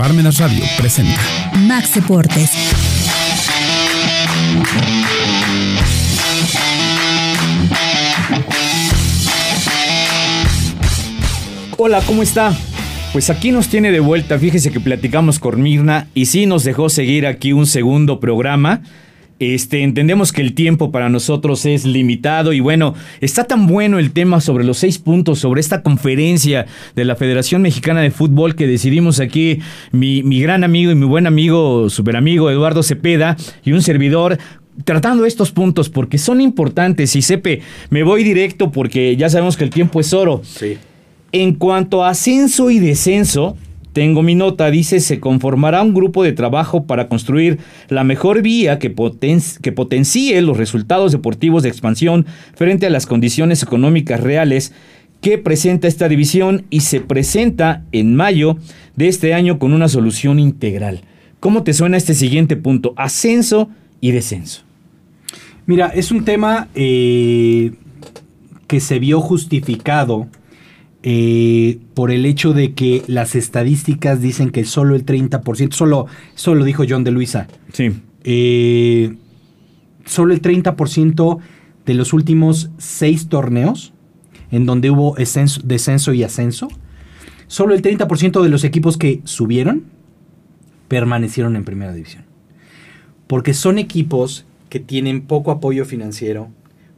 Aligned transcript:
Parmenas 0.00 0.38
Radio 0.38 0.64
presenta 0.78 1.20
Max 1.58 1.96
Deportes. 1.96 2.52
Hola, 11.76 12.00
¿cómo 12.06 12.22
está? 12.22 12.56
Pues 13.12 13.28
aquí 13.28 13.52
nos 13.52 13.68
tiene 13.68 13.92
de 13.92 14.00
vuelta, 14.00 14.38
fíjese 14.38 14.72
que 14.72 14.80
platicamos 14.80 15.38
con 15.38 15.60
Mirna 15.60 16.06
y 16.14 16.24
sí 16.24 16.46
nos 16.46 16.64
dejó 16.64 16.88
seguir 16.88 17.26
aquí 17.26 17.52
un 17.52 17.66
segundo 17.66 18.20
programa. 18.20 18.80
Este, 19.40 19.82
entendemos 19.82 20.32
que 20.32 20.42
el 20.42 20.52
tiempo 20.52 20.92
para 20.92 21.08
nosotros 21.08 21.64
es 21.64 21.86
limitado 21.86 22.52
y 22.52 22.60
bueno, 22.60 22.94
está 23.22 23.44
tan 23.44 23.66
bueno 23.66 23.98
el 23.98 24.12
tema 24.12 24.42
sobre 24.42 24.64
los 24.64 24.76
seis 24.76 24.98
puntos, 24.98 25.38
sobre 25.38 25.62
esta 25.62 25.82
conferencia 25.82 26.66
de 26.94 27.06
la 27.06 27.16
Federación 27.16 27.62
Mexicana 27.62 28.02
de 28.02 28.10
Fútbol 28.10 28.54
que 28.54 28.66
decidimos 28.66 29.18
aquí 29.18 29.60
mi, 29.92 30.22
mi 30.22 30.42
gran 30.42 30.62
amigo 30.62 30.92
y 30.92 30.94
mi 30.94 31.06
buen 31.06 31.26
amigo, 31.26 31.88
super 31.88 32.16
amigo 32.16 32.50
Eduardo 32.50 32.82
Cepeda 32.82 33.38
y 33.64 33.72
un 33.72 33.80
servidor 33.80 34.36
tratando 34.84 35.24
estos 35.24 35.52
puntos 35.52 35.88
porque 35.88 36.18
son 36.18 36.42
importantes 36.42 37.16
y 37.16 37.22
Sepe, 37.22 37.62
me 37.88 38.02
voy 38.02 38.24
directo 38.24 38.70
porque 38.70 39.16
ya 39.16 39.30
sabemos 39.30 39.56
que 39.56 39.64
el 39.64 39.70
tiempo 39.70 40.00
es 40.00 40.12
oro. 40.12 40.42
Sí. 40.44 40.76
En 41.32 41.54
cuanto 41.54 42.04
a 42.04 42.10
ascenso 42.10 42.70
y 42.70 42.78
descenso, 42.78 43.56
tengo 43.92 44.22
mi 44.22 44.34
nota, 44.34 44.70
dice, 44.70 45.00
se 45.00 45.20
conformará 45.20 45.82
un 45.82 45.94
grupo 45.94 46.22
de 46.22 46.32
trabajo 46.32 46.84
para 46.84 47.08
construir 47.08 47.58
la 47.88 48.04
mejor 48.04 48.42
vía 48.42 48.78
que, 48.78 48.90
poten 48.90 49.40
que 49.62 49.72
potencie 49.72 50.40
los 50.42 50.56
resultados 50.56 51.12
deportivos 51.12 51.62
de 51.62 51.68
expansión 51.68 52.26
frente 52.54 52.86
a 52.86 52.90
las 52.90 53.06
condiciones 53.06 53.62
económicas 53.62 54.20
reales 54.20 54.72
que 55.20 55.38
presenta 55.38 55.88
esta 55.88 56.08
división 56.08 56.64
y 56.70 56.80
se 56.80 57.00
presenta 57.00 57.84
en 57.92 58.14
mayo 58.14 58.56
de 58.96 59.08
este 59.08 59.34
año 59.34 59.58
con 59.58 59.72
una 59.72 59.88
solución 59.88 60.38
integral. 60.38 61.02
¿Cómo 61.40 61.62
te 61.62 61.72
suena 61.72 61.96
este 61.96 62.14
siguiente 62.14 62.56
punto? 62.56 62.94
Ascenso 62.96 63.70
y 64.00 64.12
descenso. 64.12 64.62
Mira, 65.66 65.88
es 65.88 66.10
un 66.10 66.24
tema 66.24 66.68
eh, 66.74 67.72
que 68.66 68.80
se 68.80 68.98
vio 68.98 69.20
justificado 69.20 70.28
eh, 71.02 71.78
por 71.94 72.10
el 72.10 72.26
hecho 72.26 72.52
de 72.52 72.74
que 72.74 73.02
las 73.06 73.34
estadísticas 73.34 74.20
dicen 74.20 74.50
que 74.50 74.64
solo 74.64 74.94
el 74.94 75.04
30%, 75.06 75.72
solo, 75.72 76.06
solo 76.34 76.60
lo 76.60 76.64
dijo 76.64 76.84
John 76.88 77.04
de 77.04 77.10
Luisa, 77.10 77.48
Sí. 77.72 77.90
eh, 78.24 79.14
solo 80.04 80.34
el 80.34 80.42
30% 80.42 81.38
de 81.86 81.94
los 81.94 82.12
últimos 82.12 82.70
seis 82.78 83.28
torneos 83.28 83.92
en 84.50 84.66
donde 84.66 84.90
hubo 84.90 85.16
ascenso- 85.16 85.62
descenso 85.62 86.12
y 86.12 86.22
ascenso, 86.22 86.68
solo 87.46 87.74
el 87.74 87.82
30% 87.82 88.42
de 88.42 88.48
los 88.50 88.64
equipos 88.64 88.96
que 88.98 89.20
subieron 89.24 89.84
permanecieron 90.88 91.56
en 91.56 91.64
primera 91.64 91.92
división. 91.92 92.24
Porque 93.26 93.54
son 93.54 93.78
equipos 93.78 94.44
que 94.68 94.80
tienen 94.80 95.22
poco 95.22 95.50
apoyo 95.52 95.84
financiero, 95.84 96.48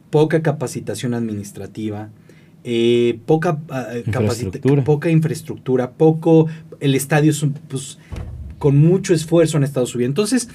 poca 0.09 0.41
capacitación 0.41 1.13
administrativa, 1.13 2.09
eh, 2.63 3.19
poca, 3.25 3.59
ah, 3.69 3.87
capacita- 4.09 4.19
Infraestructura. 4.57 4.83
poca 4.83 5.09
infraestructura, 5.09 5.91
poco... 5.91 6.47
El 6.79 6.95
estadio 6.95 7.31
es 7.31 7.41
un- 7.43 7.53
pues, 7.53 7.97
con 8.57 8.77
mucho 8.77 9.13
esfuerzo 9.13 9.57
han 9.57 9.63
estado 9.63 9.85
subiendo. 9.85 10.11
Entonces, 10.21 10.49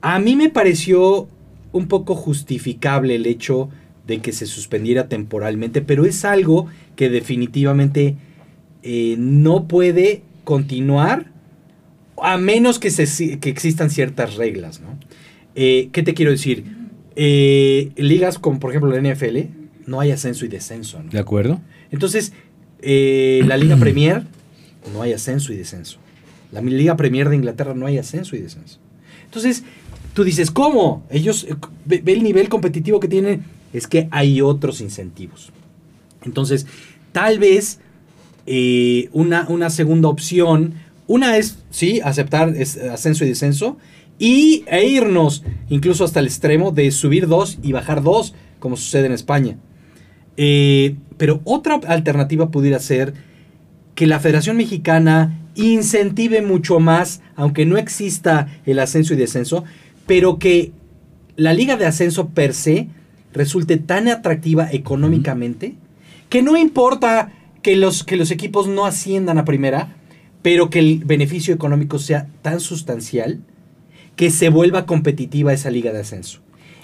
a 0.00 0.18
mí 0.18 0.36
me 0.36 0.50
pareció 0.50 1.28
un 1.72 1.88
poco 1.88 2.14
justificable 2.14 3.14
el 3.16 3.26
hecho 3.26 3.68
de 4.06 4.18
que 4.20 4.32
se 4.32 4.46
suspendiera 4.46 5.08
temporalmente, 5.08 5.80
pero 5.80 6.04
es 6.04 6.24
algo 6.24 6.66
que 6.96 7.08
definitivamente 7.10 8.16
eh, 8.82 9.16
no 9.18 9.66
puede 9.66 10.22
continuar 10.44 11.32
a 12.22 12.36
menos 12.38 12.78
que, 12.78 12.90
se, 12.90 13.38
que 13.40 13.48
existan 13.50 13.90
ciertas 13.90 14.34
reglas, 14.36 14.80
¿no? 14.80 14.98
Eh, 15.56 15.88
¿Qué 15.92 16.02
te 16.02 16.14
quiero 16.14 16.30
decir? 16.32 16.64
Eh, 17.16 17.90
ligas 17.96 18.38
como 18.38 18.60
por 18.60 18.70
ejemplo 18.70 18.90
la 18.90 19.00
NFL, 19.14 19.38
no 19.86 20.00
hay 20.00 20.10
ascenso 20.12 20.44
y 20.44 20.48
descenso, 20.48 21.02
¿no? 21.02 21.10
¿De 21.10 21.18
acuerdo? 21.18 21.60
Entonces, 21.90 22.32
eh, 22.80 23.42
la 23.46 23.56
Liga 23.56 23.76
Premier, 23.76 24.22
no 24.92 25.02
hay 25.02 25.12
ascenso 25.12 25.52
y 25.52 25.56
descenso. 25.56 25.98
La 26.52 26.60
Liga 26.60 26.96
Premier 26.96 27.28
de 27.28 27.36
Inglaterra 27.36 27.74
no 27.74 27.86
hay 27.86 27.98
ascenso 27.98 28.36
y 28.36 28.40
descenso. 28.40 28.78
Entonces, 29.24 29.64
tú 30.14 30.24
dices, 30.24 30.50
¿cómo? 30.50 31.04
Ellos, 31.10 31.46
eh, 31.48 31.54
ve, 31.84 32.00
ve 32.04 32.12
el 32.12 32.22
nivel 32.22 32.48
competitivo 32.48 33.00
que 33.00 33.08
tienen, 33.08 33.44
es 33.72 33.86
que 33.86 34.08
hay 34.10 34.40
otros 34.40 34.80
incentivos. 34.80 35.50
Entonces, 36.24 36.66
tal 37.12 37.38
vez 37.38 37.80
eh, 38.46 39.08
una, 39.12 39.46
una 39.48 39.70
segunda 39.70 40.08
opción, 40.08 40.74
una 41.06 41.36
es, 41.36 41.58
sí, 41.70 42.00
aceptar 42.04 42.50
es- 42.56 42.76
ascenso 42.76 43.24
y 43.24 43.28
descenso, 43.28 43.78
y, 44.18 44.64
e 44.68 44.86
irnos 44.86 45.42
incluso 45.68 46.04
hasta 46.04 46.20
el 46.20 46.26
extremo 46.26 46.70
de 46.70 46.90
subir 46.92 47.26
dos 47.26 47.58
y 47.62 47.72
bajar 47.72 48.02
dos, 48.02 48.34
como 48.60 48.76
sucede 48.76 49.06
en 49.06 49.12
España. 49.12 49.58
Eh, 50.36 50.96
pero 51.16 51.40
otra 51.44 51.80
alternativa 51.86 52.50
pudiera 52.50 52.78
ser 52.78 53.14
que 53.94 54.06
la 54.06 54.20
Federación 54.20 54.56
Mexicana 54.56 55.38
incentive 55.54 56.42
mucho 56.42 56.80
más, 56.80 57.20
aunque 57.36 57.66
no 57.66 57.76
exista 57.76 58.48
el 58.66 58.78
ascenso 58.78 59.14
y 59.14 59.16
descenso, 59.16 59.64
pero 60.06 60.38
que 60.38 60.72
la 61.36 61.52
liga 61.52 61.76
de 61.76 61.86
ascenso 61.86 62.28
per 62.30 62.54
se 62.54 62.88
resulte 63.32 63.76
tan 63.76 64.08
atractiva 64.08 64.68
económicamente 64.70 65.74
que 66.28 66.42
no 66.42 66.56
importa 66.56 67.32
que 67.62 67.76
los, 67.76 68.04
que 68.04 68.16
los 68.16 68.30
equipos 68.30 68.68
no 68.68 68.84
asciendan 68.84 69.38
a 69.38 69.44
primera, 69.44 69.96
pero 70.42 70.70
que 70.70 70.78
el 70.78 71.02
beneficio 71.04 71.54
económico 71.54 71.98
sea 71.98 72.28
tan 72.42 72.60
sustancial 72.60 73.40
que 74.16 74.30
se 74.30 74.48
vuelva 74.48 74.86
competitiva 74.86 75.52
esa 75.52 75.70
liga 75.70 75.92
de 75.92 76.00
ascenso. 76.00 76.40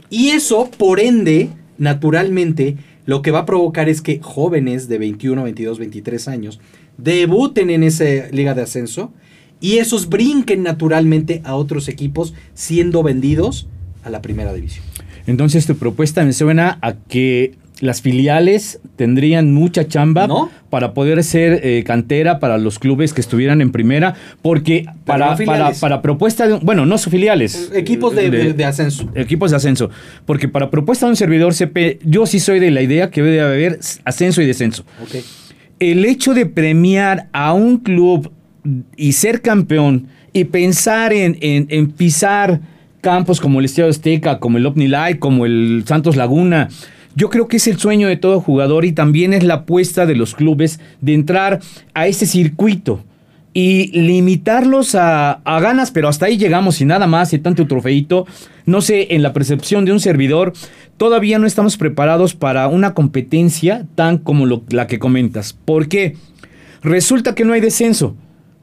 Y 0.09 0.31
eso, 0.31 0.71
por 0.77 0.99
ende, 0.99 1.51
naturalmente, 1.79 2.77
lo 3.11 3.23
que 3.23 3.33
va 3.33 3.41
a 3.41 3.45
provocar 3.45 3.89
es 3.89 4.03
que 4.03 4.21
jóvenes 4.23 4.87
de 4.87 4.97
21, 4.97 5.43
22, 5.43 5.81
23 5.81 6.29
años 6.29 6.61
debuten 6.97 7.69
en 7.69 7.83
esa 7.83 8.05
liga 8.31 8.55
de 8.55 8.63
ascenso 8.63 9.13
y 9.61 9.79
esos 9.79 10.09
brinquen 10.09 10.63
naturalmente 10.63 11.43
a 11.45 11.57
otros 11.57 11.89
equipos 11.89 12.35
siendo 12.55 13.03
vendidos 13.03 13.67
a 14.05 14.11
la 14.11 14.23
primera 14.23 14.53
división. 14.53 14.85
Entonces 15.27 15.67
tu 15.67 15.75
propuesta 15.75 16.25
me 16.25 16.33
suena 16.33 16.79
a 16.83 16.93
que 16.93 17.57
las 17.81 18.03
filiales 18.03 18.79
tendrían 18.97 19.53
mucha 19.55 19.89
chamba 19.89 20.27
¿No? 20.27 20.51
para 20.69 20.93
poder 20.95 21.25
ser 21.25 21.61
eh, 21.65 21.83
cantera 21.85 22.39
para 22.39 22.59
los 22.59 22.79
clubes 22.79 23.13
que 23.15 23.21
estuvieran 23.21 23.61
en 23.61 23.73
primera, 23.73 24.15
porque 24.43 24.87
para, 25.05 25.35
no 25.37 25.45
para, 25.45 25.73
para 25.73 26.03
propuesta 26.03 26.47
de, 26.47 26.55
bueno, 26.59 26.85
no 26.87 26.99
son 26.99 27.11
filiales. 27.11 27.71
Equipos 27.75 28.15
de, 28.15 28.27
eh, 28.27 28.31
de- 28.31 28.53
de 28.53 28.65
ascenso. 28.65 29.09
Equipos 29.15 29.51
de 29.51 29.57
ascenso. 29.57 29.91
Porque 30.27 30.47
para 30.47 30.71
propuesta 30.71 31.07
de 31.07 31.11
un 31.11 31.17
servidor 31.17 31.55
CP, 31.55 31.99
yo 32.05 32.27
sí 32.27 32.39
soy 32.39 32.61
de 32.61 32.71
la 32.71 32.83
idea 32.83 33.11
que 33.11 33.23
debe 33.23 33.41
haber 33.41 33.79
ascenso 34.05 34.43
y 34.43 34.47
descenso. 34.47 34.85
El 35.79 36.05
hecho 36.05 36.35
de 36.35 36.47
premiar 36.47 37.29
a 37.33 37.55
un 37.55 37.79
club 37.79 38.31
y 38.97 39.13
ser 39.13 39.41
campeón 39.41 40.09
y 40.33 40.45
pensar 40.45 41.13
en, 41.13 41.39
en- 41.41 41.67
en 41.71 41.91
pisar 41.91 42.61
campos 43.01 43.41
como 43.41 43.59
el 43.61 43.65
Estadio 43.65 43.89
Azteca, 43.89 44.39
como 44.39 44.59
el 44.59 44.67
OmniLife, 44.67 45.19
como 45.19 45.47
el 45.47 45.85
Santos 45.87 46.17
Laguna, 46.17 46.69
yo 47.15 47.29
creo 47.31 47.49
que 47.49 47.57
es 47.59 47.67
el 47.67 47.79
sueño 47.79 48.09
de 48.09 48.17
todo 48.17 48.41
jugador 48.41 48.85
y 48.85 48.93
también 48.93 49.33
es 49.33 49.43
la 49.45 49.55
apuesta 49.55 50.07
de 50.07 50.15
los 50.17 50.35
clubes 50.35 50.81
de 51.01 51.15
entrar 51.15 51.61
a 51.95 52.07
ese 52.07 52.27
circuito 52.27 53.03
y 53.53 53.89
limitarlos 54.01 54.95
a, 54.95 55.41
ganas, 55.45 55.91
pero 55.91 56.09
hasta 56.09 56.27
ahí 56.27 56.39
llegamos 56.39 56.81
y 56.81 56.85
nada 56.85 57.07
más 57.09 57.33
y 57.33 57.39
tanto 57.41 57.67
trofeito. 57.67 58.27
No 58.65 58.81
sé, 58.81 59.09
en 59.11 59.23
la 59.23 59.33
percepción 59.33 59.85
de 59.85 59.93
un 59.93 59.99
servidor, 59.99 60.53
todavía 60.97 61.39
no 61.41 61.47
estamos 61.49 61.77
preparados 61.77 62.35
para 62.35 62.69
una 62.69 62.95
competencia 62.95 63.87
tan 63.97 64.19
como 64.19 64.47
la 64.69 64.87
que 64.87 65.01
comentas. 65.01 65.53
¿Por 65.53 65.89
qué? 65.89 66.17
Resulta 66.83 67.35
que 67.35 67.45
no 67.45 67.53
hay 67.53 67.61
descenso, 67.61 68.15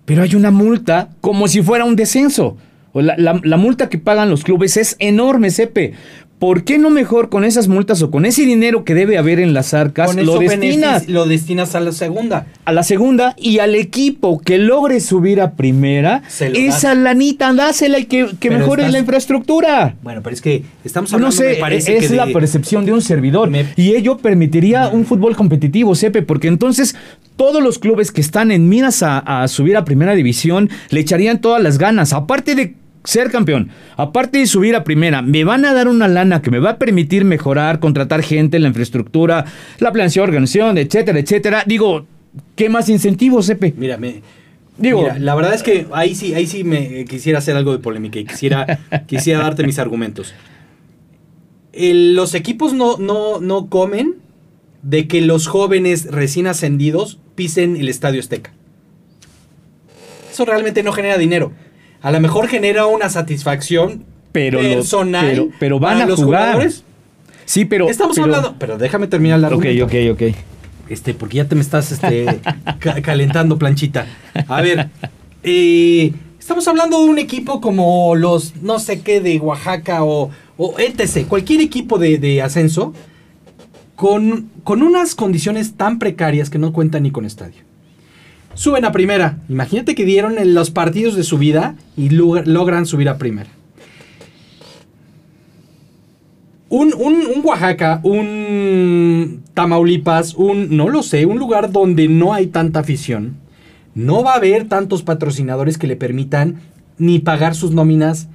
pero 0.06 0.24
hay 0.24 0.36
una 0.36 0.52
multa 0.52 1.10
como 1.20 1.50
si 1.50 1.62
fuera 1.62 1.84
un 1.84 1.98
descenso. 1.98 2.56
La- 2.94 3.40
la 3.44 3.58
multa 3.58 3.90
que 3.90 3.98
pagan 4.00 4.30
los 4.30 4.44
clubes 4.44 4.78
es 4.78 4.96
enorme, 5.00 5.52
Sepe. 5.52 5.94
¿Por 6.40 6.64
qué 6.66 6.78
no 6.78 6.92
mejor 6.92 7.30
con 7.30 7.44
esas 7.44 7.68
multas 7.68 8.00
o 8.04 8.12
con 8.12 8.24
ese 8.24 8.46
dinero 8.46 8.84
que 8.86 8.94
debe 8.94 9.18
haber 9.18 9.40
en 9.40 9.56
las 9.56 9.74
arcas 9.74 10.14
Con 10.14 10.24
lo 10.24 10.38
destinas 10.38 11.08
lo 11.08 11.26
destinas 11.26 11.74
a 11.74 11.80
la 11.80 11.92
segunda. 11.92 12.46
a 12.64 12.72
la 12.74 12.84
segunda 12.84 13.34
y 13.40 13.58
al 13.58 13.74
equipo 13.74 14.40
que 14.40 14.60
logre 14.60 15.00
subir 15.00 15.42
a 15.42 15.54
primera, 15.54 16.22
esa 16.28 16.90
das. 16.90 16.98
lanita 17.00 17.52
dásela 17.54 17.98
y 17.98 18.06
que, 18.06 18.28
que 18.40 18.52
mejore 18.52 18.84
estás- 18.84 18.94
la 18.94 19.00
infraestructura. 19.00 19.96
Bueno, 20.04 20.22
pero 20.22 20.36
es 20.36 20.42
que 20.44 20.62
estamos 20.86 21.10
No 21.12 21.16
hablando, 21.16 21.36
sé, 21.36 21.48
me 21.50 21.56
parece 21.56 21.98
es 21.98 22.08
que 22.10 22.16
la 22.16 22.28
de- 22.28 22.34
percepción 22.34 22.86
de 22.86 22.94
un 22.94 23.02
servidor. 23.02 23.50
Me- 23.50 23.66
Y 23.76 23.96
ello 23.96 24.18
permitiría 24.18 24.90
un 24.90 25.06
fútbol 25.06 25.36
competitivo, 25.36 25.96
Sepe, 25.96 26.22
porque 26.22 26.50
entonces 26.50 26.96
todos 27.36 27.64
los 27.64 27.80
clubes 27.80 28.12
que 28.12 28.22
están 28.22 28.52
en 28.52 28.70
miras 28.70 29.02
a, 29.02 29.18
a 29.42 29.48
subir 29.48 29.76
a 29.76 29.86
primera 29.86 30.14
división 30.14 30.70
le 30.92 31.00
echarían 31.00 31.42
todas 31.42 31.64
las 31.64 31.80
ganas. 31.80 32.14
Aparte 32.14 32.54
de 32.54 32.76
ser 33.08 33.32
campeón, 33.32 33.70
aparte 33.96 34.40
de 34.40 34.48
subir 34.48 34.76
a 34.76 34.84
primera, 34.84 35.22
me 35.22 35.46
van 35.46 35.64
a 35.64 35.74
dar 35.74 35.88
una 35.88 36.10
lana 36.10 36.42
que 36.42 36.52
me 36.52 36.60
va 36.60 36.72
a 36.72 36.78
permitir 36.78 37.24
mejorar, 37.24 37.80
contratar 37.80 38.22
gente, 38.22 38.60
la 38.60 38.68
infraestructura, 38.68 39.46
la 39.80 39.92
planeación, 39.94 40.24
organización, 40.26 40.78
etcétera, 40.78 41.18
etcétera. 41.20 41.64
Digo, 41.66 42.06
¿qué 42.58 42.68
más 42.70 42.90
incentivos, 42.90 43.46
Sepe? 43.46 43.74
Mira, 43.78 43.98
me- 43.98 44.22
Digo, 44.78 45.02
Mira, 45.04 45.18
la 45.20 45.34
verdad 45.36 45.54
es 45.56 45.64
que 45.64 45.88
ahí 45.94 46.14
sí, 46.16 46.34
ahí 46.36 46.46
sí 46.48 46.64
me 46.64 47.06
quisiera 47.06 47.40
hacer 47.40 47.56
algo 47.56 47.72
de 47.72 47.80
polémica 47.80 48.20
y 48.20 48.26
quisiera, 48.26 48.80
quisiera 49.08 49.40
darte 49.40 49.66
mis 49.66 49.80
argumentos. 49.80 50.34
El- 51.74 52.14
los 52.16 52.34
equipos 52.36 52.74
no, 52.74 52.98
no, 52.98 53.40
no 53.40 53.68
comen 53.70 54.16
de 54.84 55.08
que 55.08 55.22
los 55.22 55.48
jóvenes 55.48 56.08
recién 56.12 56.46
ascendidos 56.46 57.20
pisen 57.36 57.78
el 57.78 57.88
Estadio 57.90 58.20
Azteca. 58.20 58.52
Eso 60.32 60.46
realmente 60.46 60.84
no 60.84 60.92
genera 60.92 61.18
dinero. 61.18 61.52
A 62.02 62.12
lo 62.12 62.20
mejor 62.20 62.48
genera 62.48 62.86
una 62.88 63.10
satisfacción 63.10 64.06
Pero 64.32 64.60
personal. 64.60 65.26
pero- 65.30 65.48
pero 65.60 65.80
van 65.80 65.94
para 65.94 66.06
a 66.06 66.08
los 66.08 66.20
jugar. 66.24 66.44
jugadores. 66.54 66.84
sí, 67.46 67.66
pero. 67.66 67.90
Estamos 67.90 68.16
pero- 68.16 68.26
hablando. 68.26 68.56
Pero 68.60 68.78
déjame 68.78 69.08
terminar 69.08 69.40
la 69.40 69.50
Ok, 69.50 69.66
ok, 69.84 69.94
ok. 70.12 70.22
este, 70.90 71.14
porque 71.14 71.38
ya 71.38 71.46
te 71.46 71.56
me 71.56 71.62
estás 71.62 71.92
este, 71.92 72.26
ca- 72.80 73.02
calentando, 73.02 73.58
planchita. 73.58 74.06
A 74.48 74.62
ver, 74.62 74.90
eh, 75.44 76.14
estamos 76.40 76.68
hablando 76.68 77.04
de 77.04 77.10
un 77.10 77.20
equipo 77.20 77.60
como 77.62 78.16
los, 78.16 78.56
no 78.62 78.80
sé 78.80 79.02
qué, 79.02 79.20
de 79.20 79.40
Oaxaca 79.40 80.04
o, 80.04 80.30
o 80.58 80.76
etc. 80.80 81.26
Cualquier 81.28 81.62
equipo 81.62 81.98
de, 81.98 82.18
de 82.20 82.42
ascenso 82.42 82.94
con, 83.96 84.50
con 84.64 84.84
unas 84.84 85.16
condiciones 85.16 85.74
tan 85.76 86.00
precarias 86.00 86.50
que 86.50 86.58
no 86.60 86.72
cuentan 86.72 87.04
ni 87.04 87.12
con 87.12 87.26
estadio. 87.26 87.67
Suben 88.58 88.86
a 88.86 88.92
primera. 88.92 89.38
Imagínate 89.50 89.94
que 89.94 90.04
dieron 90.04 90.40
en 90.40 90.56
los 90.56 90.72
partidos 90.72 91.16
de 91.16 91.22
su 91.24 91.38
vida 91.38 91.76
y 91.96 92.10
log- 92.10 92.46
logran 92.46 92.88
subir 92.88 93.08
a 93.08 93.20
primera. 93.20 93.52
Un, 96.70 96.92
un- 96.96 97.28
un 97.36 97.46
Oaxaca, 97.46 98.02
un 98.04 99.44
Tamaulipas, 99.54 100.34
un, 100.34 100.76
no 100.76 100.90
lo 100.90 101.04
sé, 101.04 101.28
un 101.28 101.38
lugar 101.38 101.72
donde 101.72 102.08
no 102.08 102.34
hay 102.34 102.48
tanta 102.48 102.80
afición, 102.80 103.36
no 103.94 104.24
va 104.24 104.34
a 104.34 104.38
haber 104.38 104.68
tantos 104.68 105.04
patrocinadores 105.04 105.78
que 105.78 105.88
le 105.88 105.96
permitan 105.96 106.56
ni 106.98 107.20
pagar 107.20 107.54
sus 107.54 107.72
nóminas, 107.72 108.28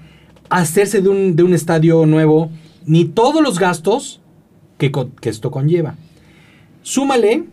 hacerse 0.50 1.02
de 1.02 1.08
un, 1.08 1.34
de 1.36 1.42
un 1.42 1.52
estadio 1.52 2.06
nuevo, 2.06 2.48
ni 2.86 3.04
todos 3.06 3.42
los 3.42 3.58
gastos 3.58 4.20
que, 4.78 4.92
que 5.20 5.28
esto 5.28 5.50
conlleva. 5.50 5.96
Súmale 6.82 7.44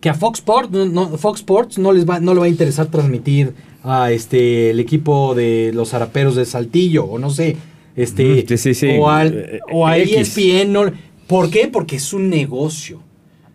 que 0.00 0.08
a 0.08 0.14
Fox 0.14 0.38
Sports 0.40 0.70
no, 0.70 0.86
no- 0.86 1.16
Fox 1.18 1.40
Sports 1.40 1.78
no 1.78 1.92
les 1.92 2.08
va, 2.08 2.20
no 2.20 2.32
le 2.34 2.40
va 2.40 2.46
a 2.46 2.48
interesar 2.48 2.86
transmitir 2.86 3.54
a 3.82 4.10
este 4.12 4.70
el 4.70 4.80
equipo 4.80 5.34
de 5.34 5.72
los 5.74 5.90
zaraperos 5.90 6.34
de 6.36 6.44
Saltillo 6.44 7.04
o 7.04 7.18
no 7.18 7.30
sé, 7.30 7.56
este 7.96 8.44
sí, 8.48 8.56
sí, 8.58 8.74
sí. 8.74 8.88
o, 8.98 9.10
al- 9.10 9.34
Eh, 9.34 9.60
o 9.72 9.86
a. 9.86 9.96
ESPN. 9.98 10.72
no- 10.72 10.92
¿Por 11.26 11.50
qué? 11.50 11.68
Porque 11.68 11.96
es 11.96 12.12
un 12.12 12.28
negocio. 12.28 13.00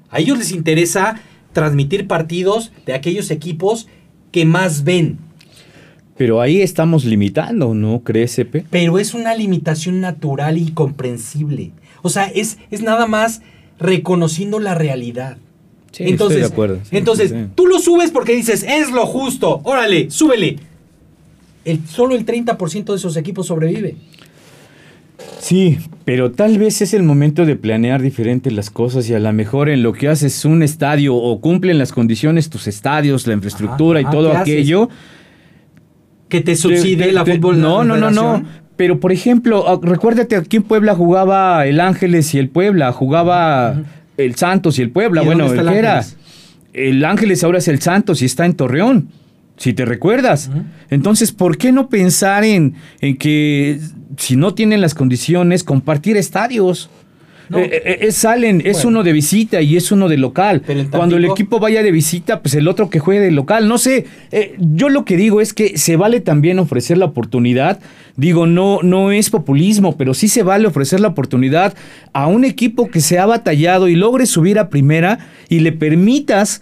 A 0.10 0.20
ellos 0.20 0.38
les 0.38 0.52
interesa 0.52 1.20
transmitir 1.52 2.08
partidos 2.08 2.72
de 2.86 2.94
aquellos 2.94 3.32
equipos 3.32 3.88
que 4.32 4.46
más 4.46 4.84
ven. 4.84 5.18
Pero 6.18 6.40
ahí 6.40 6.62
estamos 6.62 7.04
limitando, 7.04 7.74
¿no 7.74 8.02
crees, 8.04 8.40
Epe? 8.40 8.64
Pero 8.70 8.98
es 9.00 9.14
una 9.14 9.36
limitación 9.36 10.00
natural 10.00 10.58
y 10.58 10.72
comprensible. 10.72 11.72
O 12.02 12.10
sea, 12.10 12.26
es, 12.28 12.58
es 12.72 12.82
nada 12.82 13.08
más 13.08 13.42
reconociendo 13.80 14.60
la 14.60 14.76
realidad. 14.76 15.38
Sí, 15.96 16.04
entonces, 16.06 16.40
estoy 16.40 16.50
de 16.50 16.54
acuerdo. 16.54 16.80
Sí, 16.84 16.98
entonces 16.98 17.30
sí, 17.30 17.38
tú 17.56 17.68
lo 17.68 17.80
subes 17.80 18.12
porque 18.12 18.36
dices, 18.36 18.66
es 18.68 18.92
lo 18.92 19.06
justo, 19.06 19.62
órale, 19.64 20.12
súbele. 20.12 20.58
El, 21.64 21.88
solo 21.88 22.16
el 22.16 22.26
30% 22.26 22.84
de 22.84 22.96
esos 22.96 23.16
equipos 23.16 23.48
sobrevive. 23.48 23.96
Sí, 25.40 25.78
pero 26.04 26.34
tal 26.34 26.58
vez 26.58 26.82
es 26.82 26.94
el 26.94 27.04
momento 27.04 27.46
de 27.46 27.56
planear 27.56 28.02
diferente 28.02 28.52
las 28.52 28.70
cosas 28.70 29.10
y 29.10 29.14
a 29.14 29.20
lo 29.20 29.32
mejor 29.32 29.70
en 29.70 29.84
lo 29.84 29.94
que 29.94 30.10
haces 30.10 30.44
un 30.44 30.64
estadio 30.64 31.16
o 31.16 31.40
cumplen 31.40 31.78
las 31.78 31.94
condiciones 31.94 32.50
tus 32.50 32.68
estadios, 32.68 33.26
la 33.26 33.36
infraestructura 33.36 34.02
Ajá, 34.02 34.10
y 34.10 34.12
todo 34.12 34.34
aquello. 34.36 34.90
Que 36.28 36.42
te 36.42 36.58
subsidie 36.58 37.14
la 37.14 37.26
fútbol. 37.26 37.62
No, 37.62 37.86
no, 37.86 37.96
no, 37.96 38.12
no. 38.12 38.44
Pero 38.76 39.00
por 39.00 39.14
ejemplo, 39.14 39.64
ah, 39.66 39.80
recuérdate 39.82 40.36
aquí 40.36 40.58
en 40.58 40.64
Puebla 40.64 40.94
jugaba 40.94 41.66
el 41.66 41.80
Ángeles 41.80 42.34
y 42.34 42.40
el 42.40 42.50
Puebla, 42.50 42.92
jugaba. 42.92 43.82
El 44.18 44.36
Santos 44.36 44.80
y 44.80 44.82
el 44.82 44.92
Puebla. 44.92 45.24
¿Y 45.24 45.26
Bueno, 45.26 45.52
el 45.52 45.68
era. 45.68 46.00
Ángeles? 46.00 46.18
El 46.74 47.06
Ángeles 47.06 47.44
ahora 47.44 47.60
es 47.60 47.68
el 47.68 47.82
Santos 47.82 48.22
y 48.22 48.26
está 48.26 48.46
en 48.46 48.54
Torreón. 48.54 49.10
Si 49.58 49.74
te 49.74 49.86
recuerdas. 49.86 50.50
Entonces, 50.90 51.32
¿por 51.32 51.58
qué 51.58 51.72
no 51.72 51.88
pensar 51.88 52.44
en, 52.44 52.76
en 53.00 53.16
que 53.16 53.80
si 54.18 54.36
no 54.36 54.54
tienen 54.54 54.82
las 54.82 54.94
condiciones, 54.94 55.64
compartir 55.64 56.18
estadios? 56.18 56.90
No. 57.50 57.60
Eh, 57.60 57.70
eh, 57.72 57.98
eh, 58.02 58.12
salen, 58.12 58.62
es 58.66 58.86
uno 58.86 59.04
de 59.04 59.14
visita 59.14 59.62
y 59.62 59.78
es 59.78 59.92
uno 59.92 60.08
de 60.08 60.18
local. 60.18 60.62
Pero 60.66 60.90
Cuando 60.90 61.18
el 61.18 61.26
equipo 61.26 61.60
vaya 61.60 61.84
de 61.84 61.92
visita, 61.92 62.42
pues 62.42 62.56
el 62.56 62.68
otro 62.68 62.90
que 62.90 63.00
juegue 63.00 63.22
de 63.22 63.32
local. 63.32 63.68
No 63.68 63.78
sé, 63.78 64.06
eh, 64.32 64.56
yo 64.60 64.90
lo 64.90 65.06
que 65.06 65.18
digo 65.18 65.42
es 65.42 65.54
que 65.54 65.78
se 65.78 65.96
vale 65.96 66.20
también 66.20 66.60
ofrecer 66.60 66.98
la 66.98 67.06
oportunidad. 67.06 67.80
Digo, 68.16 68.48
no, 68.48 68.80
no 68.82 69.12
es 69.12 69.30
populismo, 69.30 69.98
pero 69.98 70.14
sí 70.14 70.28
se 70.28 70.44
vale 70.44 70.68
ofrecer 70.68 71.00
la 71.00 71.10
oportunidad 71.10 71.76
a 72.14 72.28
un 72.28 72.46
equipo 72.46 72.90
que 72.90 73.02
se 73.02 73.20
ha 73.20 73.26
batallado 73.26 73.88
y 73.88 73.96
logre 73.96 74.26
subir 74.26 74.58
a 74.60 74.70
primera 74.70 75.20
y 75.50 75.60
le 75.60 75.72
permitas 75.72 76.62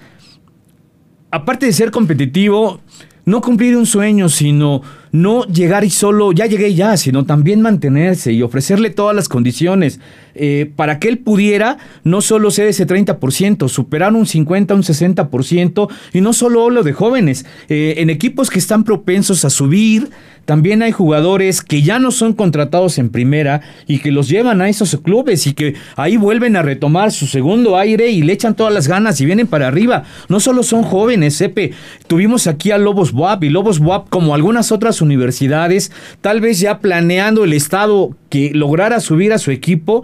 aparte 1.34 1.66
de 1.66 1.74
ser 1.74 1.90
competitivo, 1.90 2.80
no 3.26 3.42
cumplir 3.42 3.76
un 3.76 3.88
sueño, 3.88 4.30
sino 4.30 4.84
no 5.14 5.46
llegar 5.46 5.86
y 5.86 5.92
solo, 5.92 6.32
ya 6.32 6.48
llegué 6.48 6.74
ya, 6.74 6.98
sino 6.98 7.24
también 7.24 7.62
mantenerse 7.62 8.34
y 8.34 8.42
ofrecerle 8.42 8.90
todas 8.90 9.16
las 9.16 9.30
condiciones 9.30 10.00
eh, 10.34 10.72
para 10.76 10.98
que 10.98 11.08
él 11.08 11.20
pudiera 11.20 11.78
no 12.04 12.22
solo 12.22 12.50
ser 12.50 12.68
ese 12.68 12.88
30%, 12.88 13.70
superar 13.70 14.14
un 14.14 14.26
50, 14.26 14.74
un 14.74 14.82
60%, 14.82 15.88
y 16.14 16.22
no 16.22 16.34
solo 16.34 16.72
lo 16.72 16.82
de 16.82 16.94
jóvenes, 16.94 17.46
eh, 17.70 17.96
en 17.98 18.10
equipos 18.10 18.50
que 18.50 18.58
están 18.58 18.84
propensos 18.84 19.46
a 19.46 19.52
subir, 19.52 20.10
también 20.46 20.82
hay 20.82 20.92
jugadores 20.92 21.62
que 21.62 21.84
ya 21.84 22.00
no 22.00 22.12
son 22.12 22.34
contratados 22.34 22.98
en 22.98 23.10
primera 23.10 23.62
y 23.88 24.00
que 24.00 24.12
los 24.12 24.28
llevan 24.28 24.62
a 24.62 24.68
esos 24.68 24.98
clubes 25.02 25.48
y 25.48 25.54
que 25.54 25.76
ahí 25.96 26.18
vuelven 26.18 26.58
a 26.58 26.62
retomar 26.62 27.14
su 27.14 27.28
segundo 27.28 27.78
aire 27.78 28.10
y 28.10 28.24
le 28.24 28.34
echan 28.34 28.54
todas 28.54 28.74
las 28.74 28.90
ganas 28.90 29.22
y 29.22 29.26
vienen 29.26 29.48
para 29.48 29.70
arriba. 29.70 30.04
No 30.28 30.42
solo 30.42 30.64
son 30.64 30.84
jóvenes, 30.84 31.40
Epe. 31.40 31.72
Tuvimos 32.08 32.48
aquí 32.48 32.72
a 32.72 32.78
Lobos 32.78 33.14
Buap 33.14 33.44
y 33.46 33.50
Lobos 33.50 33.80
Buap, 33.80 34.10
como 34.10 34.36
algunas 34.36 34.74
otras 34.74 35.02
universidades, 35.04 35.92
tal 36.22 36.42
vez 36.42 36.60
ya 36.60 36.80
planeando 36.80 37.44
el 37.44 37.54
Estado 37.54 38.18
que 38.30 38.50
lograra 38.52 39.00
subir 39.00 39.32
a 39.32 39.38
su 39.38 39.52
equipo, 39.52 40.04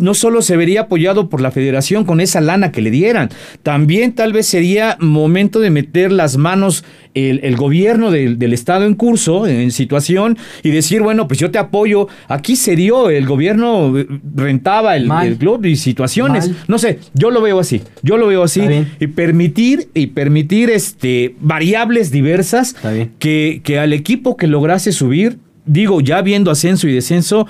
no 0.00 0.12
solo 0.12 0.42
se 0.42 0.58
vería 0.58 0.82
apoyado 0.82 1.30
por 1.30 1.40
la 1.40 1.50
federación 1.50 2.04
con 2.04 2.20
esa 2.20 2.42
lana 2.42 2.72
que 2.72 2.82
le 2.82 2.90
dieran, 2.90 3.30
también 3.62 4.14
tal 4.14 4.34
vez 4.34 4.46
sería 4.46 4.98
momento 5.00 5.60
de 5.60 5.70
meter 5.70 6.12
las 6.12 6.36
manos 6.36 6.84
el, 7.14 7.40
el 7.42 7.56
gobierno 7.56 8.10
del, 8.10 8.38
del 8.38 8.52
estado 8.52 8.84
en 8.84 8.94
curso, 8.94 9.46
en 9.46 9.70
situación, 9.72 10.38
y 10.62 10.70
decir, 10.70 11.02
bueno, 11.02 11.26
pues 11.26 11.38
yo 11.40 11.50
te 11.50 11.58
apoyo. 11.58 12.08
Aquí 12.28 12.56
se 12.56 12.76
dio, 12.76 13.10
el 13.10 13.26
gobierno 13.26 13.98
eh, 13.98 14.06
rentaba 14.34 14.96
el, 14.96 15.10
club 15.38 15.64
y 15.64 15.76
situaciones. 15.76 16.48
Mal. 16.48 16.56
No 16.68 16.78
sé, 16.78 17.00
yo 17.14 17.30
lo 17.30 17.40
veo 17.42 17.58
así. 17.58 17.82
Yo 18.02 18.16
lo 18.16 18.28
veo 18.28 18.42
así. 18.42 18.62
Y 18.98 19.06
permitir, 19.08 19.88
y 19.94 20.08
permitir 20.08 20.70
este, 20.70 21.34
variables 21.40 22.10
diversas 22.10 22.76
que, 23.18 23.60
que 23.64 23.78
al 23.78 23.92
equipo 23.92 24.36
que 24.36 24.46
lograse 24.46 24.92
subir, 24.92 25.38
digo, 25.66 26.00
ya 26.00 26.22
viendo 26.22 26.50
ascenso 26.50 26.88
y 26.88 26.92
descenso, 26.92 27.46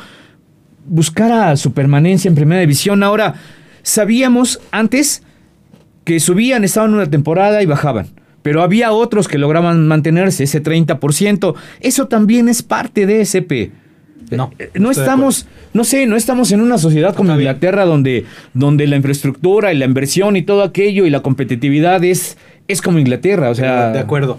buscara 0.86 1.56
su 1.56 1.72
permanencia 1.72 2.28
en 2.28 2.34
primera 2.34 2.60
división. 2.60 3.02
Ahora, 3.02 3.34
sabíamos 3.82 4.60
antes 4.70 5.22
que 6.04 6.18
subían, 6.18 6.64
estaban 6.64 6.94
una 6.94 7.08
temporada 7.08 7.62
y 7.62 7.66
bajaban. 7.66 8.19
Pero 8.42 8.62
había 8.62 8.92
otros 8.92 9.28
que 9.28 9.38
lograban 9.38 9.86
mantenerse 9.86 10.44
ese 10.44 10.62
30%. 10.62 11.54
Eso 11.80 12.08
también 12.08 12.48
es 12.48 12.62
parte 12.62 13.06
de 13.06 13.20
SP. 13.22 13.72
No, 14.30 14.52
Eh, 14.58 14.70
No 14.74 14.90
de 14.90 14.94
estamos, 14.94 15.46
no 15.72 15.84
sé, 15.84 16.06
no 16.06 16.16
estamos 16.16 16.52
en 16.52 16.60
una 16.60 16.78
sociedad 16.78 17.14
como 17.14 17.30
Está 17.30 17.38
bien. 17.38 17.48
Inglaterra 17.48 17.84
donde, 17.84 18.24
donde 18.54 18.86
la 18.86 18.96
infraestructura 18.96 19.72
y 19.72 19.78
la 19.78 19.84
inversión 19.84 20.36
y 20.36 20.42
todo 20.42 20.62
aquello 20.62 21.06
y 21.06 21.10
la 21.10 21.20
competitividad 21.20 22.02
es, 22.04 22.38
es 22.68 22.80
como 22.80 22.98
Inglaterra. 22.98 23.50
O 23.50 23.54
sea, 23.54 23.90
de 23.90 23.98
acuerdo. 23.98 24.38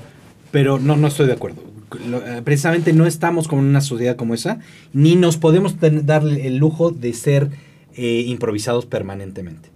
Pero 0.52 0.80
no, 0.80 0.96
no 0.96 1.08
estoy 1.08 1.28
de 1.28 1.34
acuerdo. 1.34 1.72
Eh, 1.94 2.42
precisamente 2.44 2.94
no 2.94 3.06
estamos 3.06 3.48
como 3.48 3.62
en 3.62 3.68
una 3.68 3.82
sociedad 3.82 4.16
como 4.16 4.34
esa, 4.34 4.60
ni 4.94 5.16
nos 5.16 5.38
podemos 5.38 5.76
darle 5.80 6.48
el 6.48 6.58
lujo 6.58 6.92
de 6.92 7.14
ser 7.14 7.50
eh, 7.96 8.24
improvisados 8.28 8.86
permanentemente. 8.86 9.71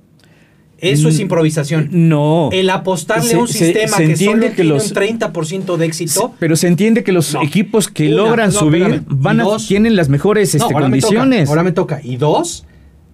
Eso 0.92 1.10
es 1.10 1.18
Mm, 1.18 1.22
improvisación. 1.22 1.90
No. 1.92 2.50
El 2.52 2.70
apostarle 2.70 3.30
Se- 3.30 3.36
a 3.36 3.40
un 3.40 3.48
se- 3.48 3.58
sistema 3.66 3.98
se 3.98 4.04
que 4.06 4.12
entiende 4.12 4.48
solo 4.48 4.56
que 4.56 4.62
tiene 4.64 4.74
un 4.74 4.94
30% 4.94 5.78
de 5.78 5.86
éxito. 5.86 6.34
Pero 6.40 6.56
se 6.56 6.68
entiende 6.68 7.04
que 7.04 7.12
los 7.12 7.34
No. 7.34 7.42
equipos 7.42 7.88
que 7.88 8.08
Una, 8.08 8.16
logran 8.18 8.50
no, 8.54 8.60
subir 8.60 8.82
espérame. 8.84 9.06
van 9.08 9.40
a, 9.42 9.44
dos. 9.44 9.68
tienen 9.68 9.96
las 9.96 10.10
mejores 10.10 10.54
este, 10.56 10.64
ahora 10.64 10.88
me 10.88 11.00
toca, 11.00 11.08
condiciones. 11.08 11.50
ahora 11.50 11.64
me 11.64 11.72
toca. 11.72 12.02
Y 12.04 12.18
dos, 12.18 12.66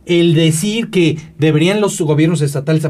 el 0.05 0.33
decir 0.35 0.89
que 0.89 1.17
deberían 1.37 1.81
los 1.81 1.99
gobiernos 2.01 2.41
estatales... 2.41 2.87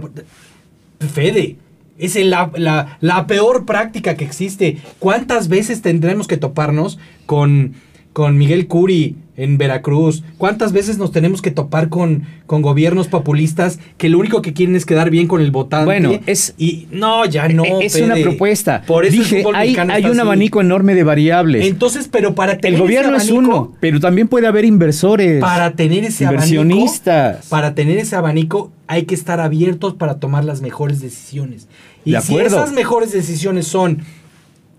Fede, 1.13 1.55
es 1.97 2.15
la, 2.15 2.51
la- 2.55 2.97
la 3.01 3.27
peor 3.27 3.65
práctica 3.65 4.15
que 4.15 4.23
existe. 4.25 4.77
¿Cuántas 4.99 5.47
veces 5.47 5.81
tendremos 5.81 6.27
que 6.27 6.37
toparnos 6.37 6.99
con, 7.25 7.73
con 8.13 8.37
Miguel 8.37 8.67
Curi 8.67 9.15
en 9.37 9.57
Veracruz? 9.57 10.23
¿Cuántas 10.37 10.73
veces 10.73 10.97
nos 10.97 11.11
tenemos 11.11 11.41
que 11.41 11.49
topar 11.49 11.87
con, 11.89 12.23
con 12.45 12.61
gobiernos 12.61 13.07
populistas 13.07 13.79
que 13.97 14.09
lo 14.09 14.19
único 14.19 14.41
que 14.41 14.53
quieren 14.53 14.75
es 14.75 14.85
quedar 14.85 15.09
bien 15.09 15.27
con 15.27 15.41
el 15.41 15.51
votante? 15.51 15.85
Bueno, 15.85 16.11
es- 16.25 16.53
Y 16.57 16.87
no, 16.91 17.25
ya 17.25 17.47
no. 17.47 17.63
E- 17.63 17.85
es 17.85 17.95
una 17.95 18.15
propuesta. 18.15 18.81
Por 18.85 19.05
eso 19.05 19.17
Dije, 19.17 19.43
hay, 19.55 19.75
un 19.75 19.89
así. 19.91 20.19
abanico 20.19 20.59
enorme 20.61 20.93
de 20.93 21.03
variables. 21.03 21.65
Entonces, 21.65 22.07
pero 22.11 22.35
para 22.35 22.57
tener 22.57 22.67
el 22.67 22.73
ese 22.75 22.81
gobierno 22.83 23.15
es 23.17 23.29
uno, 23.31 23.73
pero 23.79 23.99
también 23.99 24.27
puede 24.27 24.47
haber 24.47 24.65
inversores. 24.65 25.39
Para 25.41 25.71
tener 25.75 26.03
ese 26.03 26.25
Inversionistas. 26.25 27.15
abanico, 27.35 27.49
para 27.49 27.73
tener 27.75 27.97
ese 27.97 28.15
abanico 28.15 28.71
hay 28.87 29.03
que 29.05 29.15
estar 29.15 29.39
abiertos 29.39 29.93
para 29.93 30.19
tomar 30.19 30.43
las 30.43 30.61
mejores 30.61 30.99
decisiones. 30.99 31.67
Y 32.03 32.11
De 32.11 32.21
si 32.21 32.37
esas 32.37 32.73
mejores 32.73 33.11
decisiones 33.13 33.65
son 33.67 33.99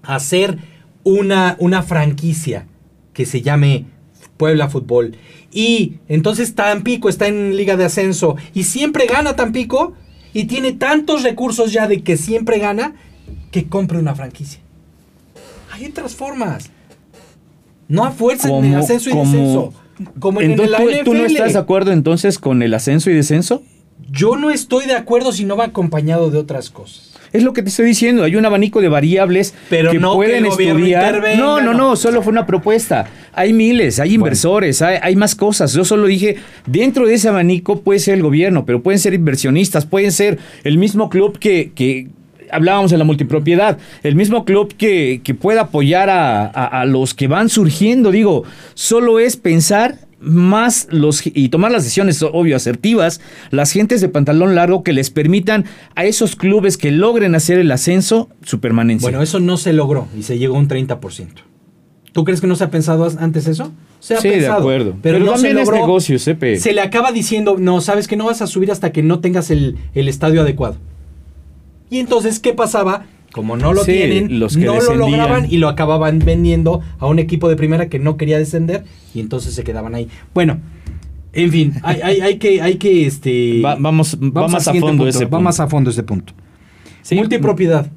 hacer 0.03 0.59
una, 1.05 1.57
una 1.59 1.83
franquicia 1.83 2.67
que 3.13 3.27
se 3.27 3.43
llame 3.43 3.85
Puebla 4.37 4.69
Fútbol 4.69 5.17
y 5.53 5.95
entonces 6.09 6.55
Tampico 6.55 7.09
está 7.09 7.29
en 7.29 7.57
Liga 7.57 7.77
de 7.77 7.85
Ascenso 7.85 8.37
y 8.55 8.65
siempre 8.65 9.07
gana 9.07 9.37
Tampico 9.37 9.95
y 10.33 10.45
tiene 10.45 10.73
tantos 10.73 11.23
recursos 11.23 11.73
ya 11.73 11.87
de 11.89 12.03
que 12.03 12.17
siempre 12.17 12.59
gana 12.59 12.95
que 13.51 13.69
compre 13.69 13.99
una 13.99 14.15
franquicia. 14.15 14.61
Hay 15.73 15.87
otras 15.87 16.15
formas. 16.15 16.71
No 17.89 18.05
a 18.05 18.11
fuerza 18.11 18.49
en 18.49 18.55
Como- 18.55 18.79
ascenso 18.79 19.11
y 19.11 19.13
como- 19.13 19.25
descenso. 19.25 19.75
Como 20.19 20.41
en, 20.41 20.53
Entonces, 20.53 20.71
la 20.71 20.79
¿tú, 20.79 20.87
tú 21.05 21.15
no 21.15 21.25
estás 21.27 21.53
de 21.53 21.59
acuerdo 21.59 21.93
entonces 21.93 22.39
con 22.39 22.63
el 22.63 22.73
ascenso 22.75 23.11
y 23.11 23.15
descenso? 23.15 23.63
Yo 24.11 24.37
no 24.37 24.51
estoy 24.51 24.87
de 24.87 24.95
acuerdo 24.95 25.33
si 25.33 25.45
no 25.45 25.57
va 25.57 25.67
acompañado 25.67 26.31
de 26.31 26.39
otras 26.39 26.71
cosas. 26.71 27.12
Es 27.33 27.43
lo 27.43 27.53
que 27.53 27.63
te 27.63 27.71
estoy 27.71 27.87
diciendo, 27.87 28.25
hay 28.25 28.37
un 28.37 28.45
abanico 28.45 28.81
de 28.81 28.89
variables 28.89 29.55
Pero 29.71 29.91
que 29.91 29.99
no 29.99 30.13
que 30.13 30.17
pueden 30.17 30.45
gobierno 30.45 30.79
estudiar. 30.79 31.23
no, 31.39 31.61
no, 31.61 31.73
no. 31.73 31.79
no, 31.91 31.97
solo 31.97 32.23
fue 32.23 32.33
una 32.33 32.47
propuesta. 32.47 33.07
Hay 33.33 33.53
miles, 33.53 33.99
hay 34.01 34.15
inversores, 34.15 34.83
hay, 34.83 34.99
hay 35.03 35.17
más 35.17 35.35
cosas. 35.35 35.73
Yo 35.73 35.85
solo 35.85 36.07
dije, 36.07 36.37
dentro 36.67 37.07
de 37.07 37.15
ese 37.15 37.29
abanico 37.29 37.81
puede 37.81 37.99
ser 38.01 38.15
el 38.15 38.23
gobierno, 38.23 38.67
pero 38.67 38.83
pueden 38.83 38.99
ser 38.99 39.15
inversionistas, 39.15 39.87
pueden 39.87 40.13
ser 40.13 40.39
el 40.65 40.77
mismo 40.79 41.09
club 41.09 41.39
que, 41.39 41.73
que 41.75 42.09
hablábamos 42.51 42.91
de 42.91 42.99
la 42.99 43.05
multipropiedad, 43.05 43.79
el 44.03 44.15
mismo 44.15 44.45
club 44.45 44.75
que, 44.77 45.23
que 45.25 45.33
pueda 45.35 45.63
apoyar 45.63 46.11
a, 46.11 46.45
a- 46.45 46.81
a 46.83 46.85
los 46.85 47.15
que 47.15 47.27
van 47.29 47.49
surgiendo. 47.49 48.11
Digo, 48.11 48.45
solo 48.75 49.19
es 49.19 49.37
pensar 49.39 49.97
más 50.23 50.89
los 50.91 51.23
y 51.27 51.49
tomar 51.49 51.73
las 51.73 51.85
decisiones 51.85 52.23
obvio 52.23 52.57
asertivas 52.57 53.21
las 53.51 53.73
gentes 53.73 54.01
de 54.01 54.09
pantalón 54.09 54.55
largo 54.55 54.83
que 54.83 54.93
les 54.93 55.11
permitan 55.11 55.65
a 55.95 56.05
esos 56.05 56.37
clubes 56.37 56.77
que 56.77 56.91
logren 56.91 57.35
hacer 57.35 57.59
el 57.59 57.71
ascenso 57.71 58.29
su 58.43 58.61
permanencia. 58.61 59.07
Bueno, 59.07 59.23
eso 59.23 59.41
no 59.41 59.57
se 59.57 59.73
logró 59.73 60.09
y 60.17 60.23
se 60.23 60.39
llegó 60.39 60.57
a 60.57 60.59
un 60.59 60.69
30%. 60.69 61.29
¿Tú 62.13 62.25
crees 62.25 62.41
que 62.41 62.47
no 62.47 62.57
se 62.57 62.65
ha 62.65 62.71
pensado 62.71 63.11
antes 63.19 63.47
eso? 63.47 63.73
Se 64.01 64.15
ha 64.15 64.21
sí, 64.21 64.29
de 64.29 64.35
pensado. 64.35 64.61
acuerdo. 64.61 64.97
Pero, 65.01 65.19
no 65.19 65.33
también 65.33 65.57
se 65.57 65.63
es 65.63 65.67
logró. 65.67 65.81
negocio, 65.81 66.19
Sepe. 66.19 66.59
Se 66.59 66.73
le 66.73 66.83
acaba 66.83 67.11
diciendo, 67.11 67.57
no, 67.59 67.81
sabes 67.81 68.07
que 68.07 68.17
no 68.17 68.27
vas 68.27 68.43
a 68.43 68.47
subir 68.47 68.71
hasta 68.71 68.93
que 68.93 69.03
no 69.03 69.21
tengas 69.21 69.51
el, 69.51 69.79
el 69.95 70.09
estadio 70.09 70.43
adecuado. 70.43 70.77
Y 71.89 72.01
entonces, 72.01 72.39
¿qué 72.39 72.53
pasaba? 72.53 73.07
Como 73.33 73.57
no 73.57 73.73
lo 73.73 73.83
Sí, 73.85 73.93
tienen, 73.93 74.39
los 74.39 74.57
que 74.57 74.65
no 74.67 74.75
descendían. 74.75 74.99
lo 74.99 75.07
lograban 75.09 75.47
y 75.51 75.57
lo 75.57 75.69
acababan 75.69 76.19
vendiendo 76.19 76.81
a 76.99 77.07
un 77.07 77.19
equipo 77.19 77.49
de 77.49 77.57
primera 77.57 77.89
que 77.89 77.99
no 77.99 78.17
quería 78.19 78.39
descender 78.39 78.85
y 79.15 79.21
entonces 79.21 79.55
se 79.55 79.65
quedaban 79.65 79.95
ahí. 79.95 80.09
Bueno, 80.35 80.61
en 81.33 81.51
fin, 81.51 81.75
hay, 81.83 82.01
hay- 82.03 82.21
hay 82.21 82.39
que, 82.39 82.61
hay 82.61 82.75
que 82.77 83.07
este. 83.07 83.63
Va- 83.63 83.77
vamos- 83.77 84.19
va 84.21 84.45
al 84.45 84.51
más 84.51 84.69
a 84.69 84.73
fondo 84.73 84.87
punto, 84.89 85.09
ese 85.09 85.25
Va 85.25 85.31
punto. 85.31 85.43
más 85.45 85.61
a 85.61 85.67
fondo 85.67 85.91
ese 85.91 86.03
punto. 86.03 86.35
Sí. 87.01 87.15
Multipropiedad. 87.15 87.91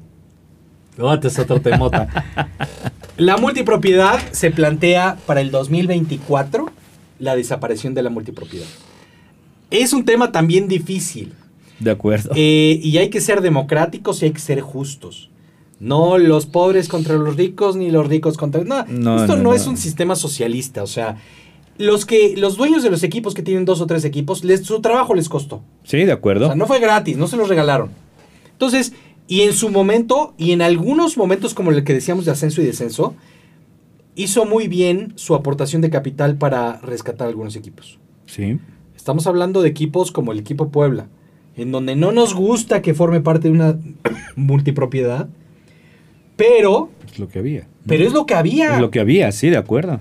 Otro 0.98 1.28
es 1.28 1.38
otro 1.38 1.60
temota. 1.60 2.08
La 3.18 3.36
multipropiedad 3.36 4.18
se 4.32 4.50
plantea 4.50 5.16
para 5.26 5.40
el 5.42 5.50
2024 5.50 6.70
la 7.18 7.34
desaparición 7.36 7.94
de 7.94 8.02
la 8.02 8.10
multipropiedad. 8.10 8.66
Es 9.70 9.92
un 9.94 10.04
tema 10.04 10.32
también 10.32 10.68
difícil 10.68 11.32
De 11.78 11.90
acuerdo. 11.90 12.30
eh, 12.34 12.80
y 12.82 12.98
hay 12.98 13.10
que 13.10 13.20
ser 13.20 13.40
democráticos 13.40 14.22
y 14.22 14.26
hay 14.26 14.32
que 14.32 14.40
ser 14.40 14.60
justos. 14.60 15.30
No 15.78 16.16
los 16.16 16.46
pobres 16.46 16.88
contra 16.88 17.16
los 17.16 17.36
ricos 17.36 17.76
ni 17.76 17.90
los 17.90 18.06
ricos 18.08 18.36
contra... 18.36 18.64
No, 18.64 18.84
No, 18.88 19.20
esto 19.20 19.36
no, 19.36 19.52
es 19.52 19.66
un 19.66 19.76
sistema 19.76 20.16
socialista. 20.16 20.82
O 20.82 20.86
sea, 20.86 21.18
los, 21.76 22.06
que, 22.06 22.34
los 22.36 22.56
dueños 22.56 22.82
de 22.82 22.90
los 22.90 23.02
equipos 23.02 23.34
que 23.34 23.42
tienen 23.42 23.66
dos 23.66 23.82
o 23.82 23.86
tres 23.86 24.04
equipos, 24.04 24.42
les, 24.42 24.64
su 24.64 24.80
trabajo 24.80 25.14
les 25.14 25.28
costó. 25.28 25.62
sí, 25.84 26.04
de 26.04 26.12
acuerdo. 26.12 26.46
O 26.46 26.48
sea, 26.48 26.56
no 26.56 26.66
fue 26.66 26.80
gratis, 26.80 27.18
no 27.18 27.28
se 27.28 27.36
los 27.36 27.48
regalaron. 27.48 27.90
Entonces, 28.52 28.94
y 29.28 29.42
en 29.42 29.52
su 29.52 29.68
momento, 29.68 30.34
y 30.38 30.52
en 30.52 30.62
algunos 30.62 31.18
momentos 31.18 31.52
como 31.52 31.70
el 31.72 31.84
que 31.84 31.92
decíamos 31.92 32.24
de 32.24 32.30
ascenso 32.30 32.62
y 32.62 32.64
descenso, 32.64 33.14
hizo 34.14 34.46
muy 34.46 34.68
bien 34.68 35.12
su 35.16 35.34
aportación 35.34 35.82
de 35.82 35.90
capital 35.90 36.36
para 36.36 36.78
rescatar 36.78 37.28
algunos 37.28 37.54
equipos. 37.54 37.98
Sí. 38.24 38.58
Estamos 38.96 39.26
hablando 39.26 39.60
de 39.60 39.68
equipos 39.68 40.10
como 40.10 40.32
el 40.32 40.38
equipo 40.38 40.70
Puebla, 40.70 41.08
en 41.56 41.72
donde 41.72 41.96
no 41.96 42.12
nos 42.12 42.34
gusta 42.34 42.82
que 42.82 42.94
forme 42.94 43.20
parte 43.20 43.48
de 43.48 43.54
una 43.54 43.78
multipropiedad, 44.36 45.28
pero, 46.36 46.90
Es 47.10 47.18
lo 47.18 47.28
que 47.28 47.38
había. 47.38 47.66
pero 47.86 48.04
es 48.04 48.12
lo 48.12 48.26
que 48.26 48.34
había. 48.34 48.74
Es 48.74 48.80
lo 48.80 48.90
que 48.90 49.00
había, 49.00 49.32
sí, 49.32 49.48
de 49.50 49.56
acuerdo. 49.56 50.00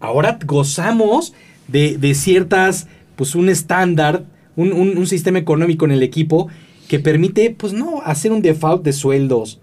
ahora 0.00 0.38
gozamos 0.46 1.34
de, 1.68 1.98
de 1.98 2.14
ciertas, 2.14 2.88
pues 3.16 3.34
un 3.34 3.48
estándar, 3.50 4.24
un, 4.56 4.72
un- 4.72 4.96
un 4.96 5.06
sistema 5.06 5.38
económico 5.38 5.84
en 5.84 5.90
el 5.92 6.02
equipo 6.02 6.48
que 6.88 6.98
permite, 6.98 7.50
pues 7.50 7.72
no, 7.72 8.00
hacer 8.04 8.32
un 8.32 8.40
default 8.42 8.82
de 8.82 8.92
sueldos, 8.94 9.60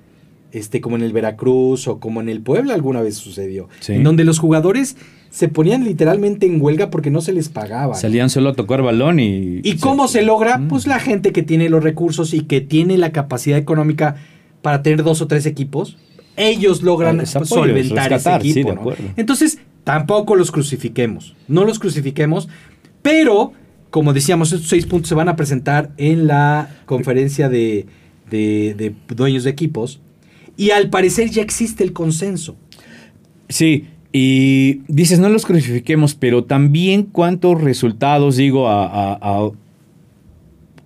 este, 0.52 0.80
como 0.80 0.96
en 0.96 1.02
el 1.02 1.12
Veracruz 1.12 1.88
o 1.88 2.00
como 2.00 2.22
en 2.22 2.30
el 2.30 2.42
Puebla 2.42 2.74
alguna 2.76 3.02
vez 3.02 3.16
sucedió, 3.16 3.68
Sí. 3.80 3.94
en 3.94 4.04
donde 4.04 4.24
los 4.24 4.40
jugadores 4.40 4.96
se 5.30 5.48
ponían 5.50 5.84
literalmente 5.84 6.46
en 6.46 6.62
huelga 6.62 6.90
porque 6.90 7.10
no 7.12 7.22
se 7.22 7.34
les 7.34 7.50
pagaba. 7.50 7.96
Salían 7.96 8.30
solo 8.30 8.50
a 8.50 8.54
tocar 8.54 8.82
balón 8.82 9.20
y. 9.20 9.60
¿Y 9.64 9.78
cómo 9.78 10.08
se 10.08 10.22
logra? 10.22 10.58
Mm. 10.58 10.68
Pues 10.68 10.88
la 10.88 11.00
gente 11.00 11.32
que 11.32 11.44
tiene 11.44 11.70
los 11.70 11.84
recursos 11.84 12.34
y 12.34 12.42
que 12.42 12.62
tiene 12.62 12.98
la 12.98 13.12
capacidad 13.12 13.58
económica 13.58 14.16
para 14.62 14.82
tener 14.84 15.04
dos 15.04 15.22
o 15.22 15.28
tres 15.28 15.46
equipos, 15.46 15.98
ellos 16.36 16.82
logran 16.84 17.20
Ah, 17.20 17.24
es 17.24 17.34
pues, 17.34 17.52
apoyo, 17.52 17.66
solventar 17.68 18.10
rescatar, 18.12 18.42
ese 18.46 18.62
equipo. 18.62 18.94
Entonces, 19.16 19.60
tampoco 19.84 20.36
los 20.36 20.52
crucifiquemos. 20.52 21.36
No 21.48 21.64
los 21.66 21.80
crucifiquemos, 21.80 22.50
pero, 23.02 23.54
como 23.90 24.14
decíamos, 24.14 24.52
estos 24.52 24.70
seis 24.70 24.86
puntos 24.86 25.10
se 25.10 25.16
van 25.16 25.30
a 25.30 25.36
presentar 25.36 25.92
en 25.98 26.28
la 26.28 26.70
conferencia 26.86 27.48
de, 27.50 27.86
de- 28.30 28.74
de 28.78 28.94
dueños 29.16 29.44
de 29.44 29.50
equipos. 29.52 30.00
Y 30.58 30.72
al 30.72 30.90
parecer 30.90 31.30
ya 31.30 31.42
existe 31.44 31.84
el 31.84 31.94
consenso. 31.94 32.56
Sí, 33.50 33.86
y 34.14 34.82
dices, 34.88 35.20
no 35.20 35.30
los 35.30 35.46
crucifiquemos, 35.46 36.16
pero 36.16 36.44
también 36.46 37.04
cuántos 37.04 37.62
resultados, 37.62 38.38
digo, 38.38 38.68
a, 38.68 38.86
a- 38.86 39.14
a 39.22 39.50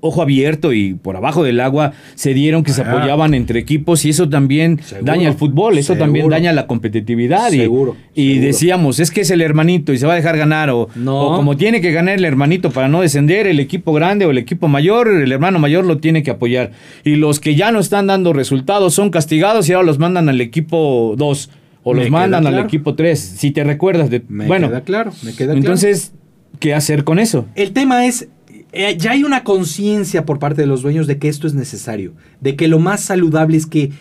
ojo 0.04 0.24
abierto 0.24 0.74
y 0.74 0.96
por 0.96 1.16
abajo 1.16 1.44
del 1.44 1.60
agua 1.60 1.94
se 2.16 2.34
dieron 2.34 2.64
que 2.64 2.72
se 2.72 2.82
apoyaban 2.82 3.36
entre 3.36 3.60
equipos 3.60 4.04
y 4.04 4.10
eso 4.10 4.28
también 4.28 4.80
Seguro, 4.82 5.06
daña 5.06 5.30
el 5.30 5.36
fútbol, 5.36 5.78
eso 5.78 5.96
también 5.96 6.28
daña 6.28 6.52
la 6.54 6.66
competitividad. 6.66 7.52
y- 7.52 7.58
Seguro, 7.60 7.96
Y, 8.16 8.40
decíamos, 8.40 9.00
es 9.00 9.12
que 9.12 9.22
es 9.22 9.30
el 9.30 9.42
hermanito 9.42 9.94
y 9.94 10.00
se 10.00 10.08
va 10.08 10.14
a 10.14 10.16
dejar 10.16 10.38
ganar, 10.40 10.72
o, 10.72 10.90
No. 10.96 11.22
o 11.28 11.36
como 11.36 11.56
tiene 11.56 11.82
que 11.82 11.92
ganar 11.92 12.16
el 12.18 12.26
hermanito 12.26 12.72
para 12.72 12.88
no 12.88 13.02
descender, 13.02 13.46
el 13.46 13.60
equipo 13.60 13.94
grande 13.94 14.26
o 14.26 14.32
el 14.32 14.40
equipo 14.40 14.68
mayor, 14.68 15.08
el 15.08 15.32
hermano 15.32 15.60
mayor 15.60 15.86
lo 15.86 16.00
tiene 16.00 16.24
que 16.24 16.32
apoyar. 16.32 16.72
Y 17.04 17.16
los 17.18 17.40
que 17.40 17.54
ya 17.54 17.72
no 17.72 17.78
están 17.80 18.08
dando 18.08 18.34
resultados 18.34 18.96
son 18.96 19.12
castigados 19.12 19.70
y 19.70 19.74
ahora 19.74 19.86
los 19.86 20.00
mandan 20.00 20.30
al 20.30 20.42
equipo 20.42 21.14
2 21.16 21.52
o 21.84 21.94
los 21.94 22.10
mandan 22.10 22.46
al 22.46 22.54
claro. 22.54 22.68
equipo 22.68 22.96
3, 22.96 23.20
si 23.20 23.52
te 23.52 23.64
recuerdas 23.64 24.10
de... 24.10 24.24
Me 24.28 24.48
bueno, 24.48 24.68
queda 24.68 24.82
claro, 24.82 25.12
me 25.24 25.32
queda 25.34 25.48
claro. 25.48 25.58
entonces, 25.60 26.14
¿qué 26.60 26.74
hacer 26.74 27.04
con 27.04 27.18
eso? 27.20 27.48
El 27.56 27.72
tema 27.74 28.06
es, 28.06 28.28
eh, 28.72 28.96
ya 28.98 29.12
hay 29.12 29.24
una 29.24 29.44
conciencia 29.44 30.26
por 30.26 30.38
parte 30.40 30.62
de 30.62 30.68
los 30.68 30.82
dueños 30.84 31.08
de 31.08 31.18
que 31.18 31.28
esto 31.28 31.48
es 31.48 31.54
necesario, 31.54 32.14
de 32.40 32.56
que 32.56 32.68
lo 32.68 32.80
más 32.80 33.02
saludable 33.02 33.58
es 33.58 33.66
que 33.66 33.92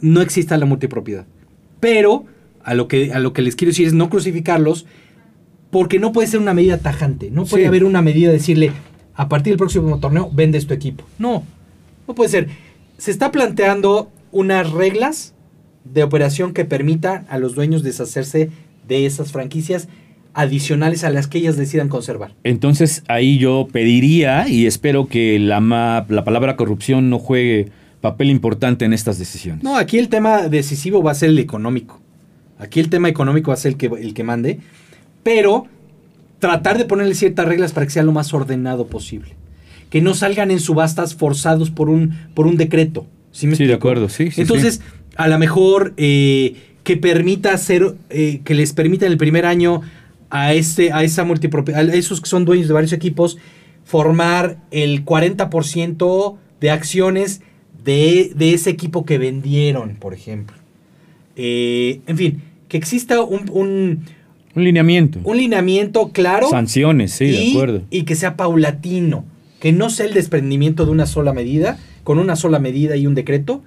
no 0.00 0.20
exista 0.20 0.56
la 0.56 0.66
multipropiedad. 0.66 1.26
Pero 1.80 2.24
a 2.62 2.74
lo 2.74 2.86
que, 2.88 3.12
a 3.12 3.18
lo 3.18 3.32
que 3.32 3.42
les 3.42 3.56
quiero 3.56 3.70
decir 3.70 3.86
es 3.86 3.92
no 3.92 4.08
crucificarlos, 4.08 4.86
porque 5.70 5.98
no 5.98 6.12
puede 6.12 6.28
ser 6.28 6.40
una 6.40 6.54
medida 6.54 6.78
tajante, 6.78 7.30
no 7.30 7.44
puede 7.44 7.64
Sí. 7.64 7.68
haber 7.68 7.84
una 7.84 8.02
medida 8.02 8.28
de 8.28 8.34
decirle, 8.34 8.72
a 9.14 9.28
partir 9.28 9.52
del 9.52 9.58
próximo 9.58 9.98
torneo 9.98 10.30
vendes 10.32 10.66
tu 10.66 10.74
equipo. 10.74 11.04
No, 11.18 11.42
no 12.06 12.14
puede 12.14 12.30
ser. 12.30 12.48
Se 12.98 13.10
está 13.10 13.32
planteando 13.32 14.10
unas 14.30 14.70
reglas 14.70 15.34
de 15.92 16.02
operación 16.02 16.52
que 16.52 16.64
permitan 16.64 17.26
a 17.28 17.38
los 17.38 17.54
dueños 17.54 17.82
deshacerse 17.82 18.50
de 18.86 19.06
esas 19.06 19.32
franquicias 19.32 19.88
adicionales 20.34 21.02
a 21.04 21.10
las 21.10 21.26
que 21.26 21.38
ellas 21.38 21.56
decidan 21.56 21.88
conservar. 21.88 22.34
Entonces 22.44 23.02
ahí 23.08 23.38
yo 23.38 23.68
pediría 23.72 24.48
y 24.48 24.66
espero 24.66 25.06
que 25.08 25.38
la, 25.38 25.60
ma- 25.60 26.04
la 26.08 26.24
palabra 26.24 26.56
corrupción 26.56 27.08
no 27.08 27.18
juegue 27.18 27.70
papel 28.02 28.30
importante 28.30 28.84
en 28.84 28.92
estas 28.92 29.18
decisiones. 29.18 29.64
No, 29.64 29.76
aquí 29.78 29.98
el 29.98 30.08
tema 30.08 30.48
decisivo 30.48 31.02
va 31.02 31.12
a 31.12 31.14
ser 31.14 31.30
el 31.30 31.38
económico. 31.38 32.00
Aquí 32.58 32.80
el 32.80 32.90
tema 32.90 33.08
económico 33.08 33.48
va 33.50 33.54
a 33.54 33.58
ser 33.58 33.72
el 33.72 33.78
que, 33.78 33.86
el 33.86 34.12
que 34.14 34.24
mande. 34.24 34.60
Pero 35.22 35.66
tratar 36.38 36.76
de 36.78 36.84
ponerle 36.84 37.14
ciertas 37.14 37.46
reglas 37.46 37.72
para 37.72 37.86
que 37.86 37.92
sea 37.92 38.02
lo 38.02 38.12
más 38.12 38.32
ordenado 38.34 38.86
posible. 38.86 39.30
Que 39.90 40.02
no 40.02 40.14
salgan 40.14 40.50
en 40.50 40.60
subastas 40.60 41.14
forzados 41.14 41.70
por 41.70 41.88
un, 41.88 42.14
por 42.34 42.46
un 42.46 42.56
decreto. 42.56 43.06
¿Sí, 43.32 43.46
me 43.46 43.56
Sí, 43.56 43.64
de 43.66 43.74
acuerdo, 43.74 44.08
sí, 44.08 44.30
sí, 44.30 44.40
Entonces, 44.42 44.80
a 45.16 45.28
lo 45.28 45.38
mejor 45.38 45.94
eh, 45.96 46.54
que 46.84 46.96
permita 46.96 47.52
hacer, 47.52 47.96
eh, 48.10 48.40
que 48.44 48.54
les 48.54 48.72
permita 48.72 49.06
en 49.06 49.12
el 49.12 49.18
primer 49.18 49.46
año 49.46 49.82
a, 50.30 50.54
este, 50.54 50.92
a, 50.92 51.02
esa 51.02 51.24
multipropiedad, 51.24 51.88
a 51.88 51.94
esos 51.94 52.20
que 52.20 52.28
son 52.28 52.44
dueños 52.44 52.68
de 52.68 52.74
varios 52.74 52.92
equipos, 52.92 53.38
formar 53.84 54.58
el 54.70 55.04
40% 55.04 56.36
de 56.60 56.70
acciones 56.70 57.40
de, 57.84 58.32
de, 58.34 58.54
ese 58.54 58.70
equipo 58.70 59.04
que 59.04 59.18
vendieron, 59.18 59.96
por 59.96 60.12
ejemplo. 60.12 60.56
Eh, 61.36 62.00
en 62.06 62.16
fin, 62.16 62.42
que 62.68 62.76
exista 62.76 63.22
un, 63.22 63.48
un, 63.50 64.04
un, 64.54 64.64
lineamiento. 64.64 65.20
Un 65.22 65.36
lineamiento 65.36 66.10
claro. 66.12 66.48
Sanciones, 66.50 67.12
sí, 67.12 67.26
y, 67.26 67.30
de 67.30 67.50
acuerdo. 67.50 67.82
Y 67.90 68.02
que 68.02 68.16
sea 68.16 68.36
paulatino, 68.36 69.24
que 69.60 69.72
no 69.72 69.90
sea 69.90 70.06
el 70.06 70.14
desprendimiento 70.14 70.84
de 70.84 70.90
una 70.90 71.06
sola 71.06 71.32
medida, 71.32 71.78
con 72.04 72.18
una 72.18 72.36
sola 72.36 72.58
medida 72.58 72.96
y 72.96 73.06
un 73.06 73.14
decreto, 73.14 73.62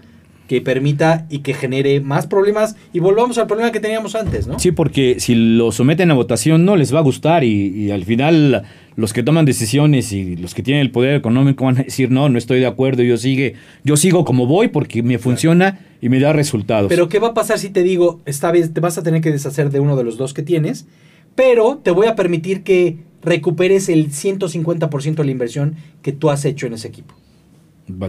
que 0.50 0.62
permita 0.62 1.28
y 1.30 1.40
que 1.40 1.54
genere 1.54 2.02
más 2.02 2.26
problemas 2.26 2.76
y 2.92 2.98
volvamos 2.98 3.38
al 3.38 3.46
problema 3.46 3.72
que 3.72 3.80
teníamos 3.80 4.16
antes, 4.16 4.48
¿no? 4.48 4.58
Sí, 4.58 4.72
porque 4.72 5.20
si 5.20 5.36
lo 5.36 5.72
someten 5.72 6.10
a 6.10 6.16
votación 6.16 6.66
no 6.66 6.76
les 6.76 6.92
va 6.92 6.98
a 6.98 7.04
gustar 7.04 7.44
y, 7.44 7.68
y, 7.68 7.92
al 7.92 8.04
final 8.04 8.64
los 8.96 9.14
que 9.14 9.22
toman 9.22 9.46
decisiones 9.46 10.12
y 10.12 10.36
los 10.38 10.56
que 10.56 10.64
tienen 10.64 10.82
el 10.82 10.90
poder 10.90 11.14
económico 11.14 11.66
van 11.66 11.78
a 11.78 11.84
decir 11.84 12.10
no, 12.10 12.30
no 12.30 12.40
estoy 12.40 12.60
de 12.60 12.66
acuerdo, 12.66 13.04
yo 13.04 13.16
sigue, 13.18 13.54
yo 13.84 13.96
sigo 13.96 14.26
como 14.26 14.48
voy 14.48 14.70
porque 14.70 15.04
me 15.04 15.20
funciona 15.20 15.82
y 16.02 16.10
me 16.10 16.20
da 16.20 16.34
resultados. 16.34 16.90
Pero 16.90 17.10
¿qué 17.10 17.20
va 17.20 17.28
a 17.28 17.34
pasar 17.36 17.60
si 17.60 17.70
te 17.70 17.84
digo, 17.84 18.20
esta 18.26 18.52
vez 18.52 18.74
te 18.74 18.82
vas 18.82 18.98
a 18.98 19.04
tener 19.04 19.22
que 19.22 19.32
deshacer 19.32 19.70
de 19.70 19.80
uno 19.80 19.96
de 19.96 20.04
los 20.04 20.18
dos 20.18 20.34
que 20.34 20.42
tienes, 20.42 20.88
pero 21.36 21.80
te 21.84 21.92
voy 21.92 22.08
a 22.08 22.16
permitir 22.16 22.64
que 22.64 22.98
recuperes 23.22 23.88
el 23.88 24.10
150% 24.10 25.14
de 25.14 25.24
la 25.24 25.32
inversión 25.32 25.76
que 26.02 26.12
tú 26.12 26.32
has 26.32 26.44
hecho 26.44 26.66
en 26.66 26.74
ese 26.74 26.88
equipo? 26.88 27.14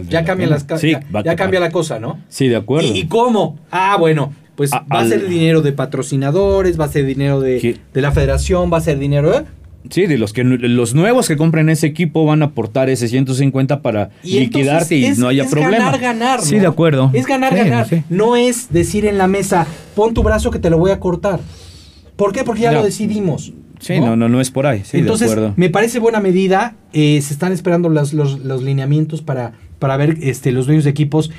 Ya 0.09 0.23
cambia, 0.23 0.47
las, 0.47 0.65
sí, 0.79 0.91
ya, 0.91 1.23
ya 1.23 1.35
cambia 1.35 1.59
la 1.59 1.71
cosa, 1.71 1.99
¿no? 1.99 2.19
Sí, 2.29 2.47
de 2.47 2.55
acuerdo. 2.55 2.87
¿Y, 2.93 2.99
y 2.99 3.07
cómo? 3.07 3.57
Ah, 3.71 3.97
bueno, 3.99 4.33
pues 4.55 4.73
A- 4.73 4.79
va 4.81 4.97
a 4.97 4.99
al- 5.01 5.09
ser 5.09 5.27
dinero 5.27 5.61
de 5.61 5.71
patrocinadores, 5.71 6.79
va 6.79 6.85
a 6.85 6.89
ser 6.89 7.05
dinero 7.05 7.39
de, 7.39 7.77
de 7.93 8.01
la 8.01 8.11
federación, 8.11 8.71
va 8.71 8.77
a 8.77 8.81
ser 8.81 8.99
dinero... 8.99 9.33
¿eh? 9.37 9.43
Sí, 9.89 10.05
de 10.05 10.19
los 10.19 10.31
que 10.31 10.43
los 10.43 10.93
nuevos 10.93 11.27
que 11.27 11.35
compren 11.37 11.67
ese 11.69 11.87
equipo 11.87 12.23
van 12.23 12.43
a 12.43 12.45
aportar 12.45 12.89
ese 12.91 13.07
150 13.07 13.81
para 13.81 14.11
Y 14.23 14.39
liquidarte 14.41 14.95
y 14.95 15.05
es- 15.05 15.17
no 15.17 15.27
haya 15.27 15.43
es 15.45 15.49
problema. 15.51 15.77
ganar, 15.85 15.99
ganar, 15.99 16.41
Sí, 16.41 16.55
¿no? 16.57 16.61
de 16.61 16.67
acuerdo. 16.67 17.09
Es 17.13 17.25
ganar, 17.25 17.51
Sí, 17.53 17.57
ganar. 17.59 17.87
sí. 17.89 18.03
No 18.09 18.35
es 18.35 18.71
decir 18.71 19.05
en 19.05 19.17
la 19.17 19.25
mesa, 19.27 19.65
pon 19.95 20.13
tu 20.13 20.21
brazo 20.21 20.51
que 20.51 20.59
te 20.59 20.69
lo 20.69 20.77
voy 20.77 20.91
a 20.91 20.99
cortar. 20.99 21.39
¿Por 22.15 22.31
qué? 22.31 22.43
Porque 22.43 22.61
ya 22.61 22.71
No. 22.71 22.77
lo 22.79 22.85
decidimos. 22.85 23.53
Sí, 23.79 23.99
no, 23.99 24.15
no, 24.15 24.29
no 24.29 24.39
es 24.39 24.51
por 24.51 24.67
ahí. 24.67 24.83
Sí, 24.85 24.99
Entonces, 24.99 25.29
de 25.29 25.33
acuerdo. 25.33 25.53
me 25.57 25.69
parece 25.71 25.97
buena 25.97 26.19
medida. 26.19 26.75
eh, 26.93 27.19
se 27.23 27.33
están 27.33 27.51
esperando 27.51 27.89
los, 27.89 28.13
los- 28.13 28.37
los 28.39 28.61
lineamientos 28.61 29.21
para, 29.23 29.53
para 29.81 29.97
ver 29.97 30.19
este, 30.21 30.51
los 30.51 30.67
dueños 30.67 30.83
de 30.83 30.91
equipos 30.91 31.31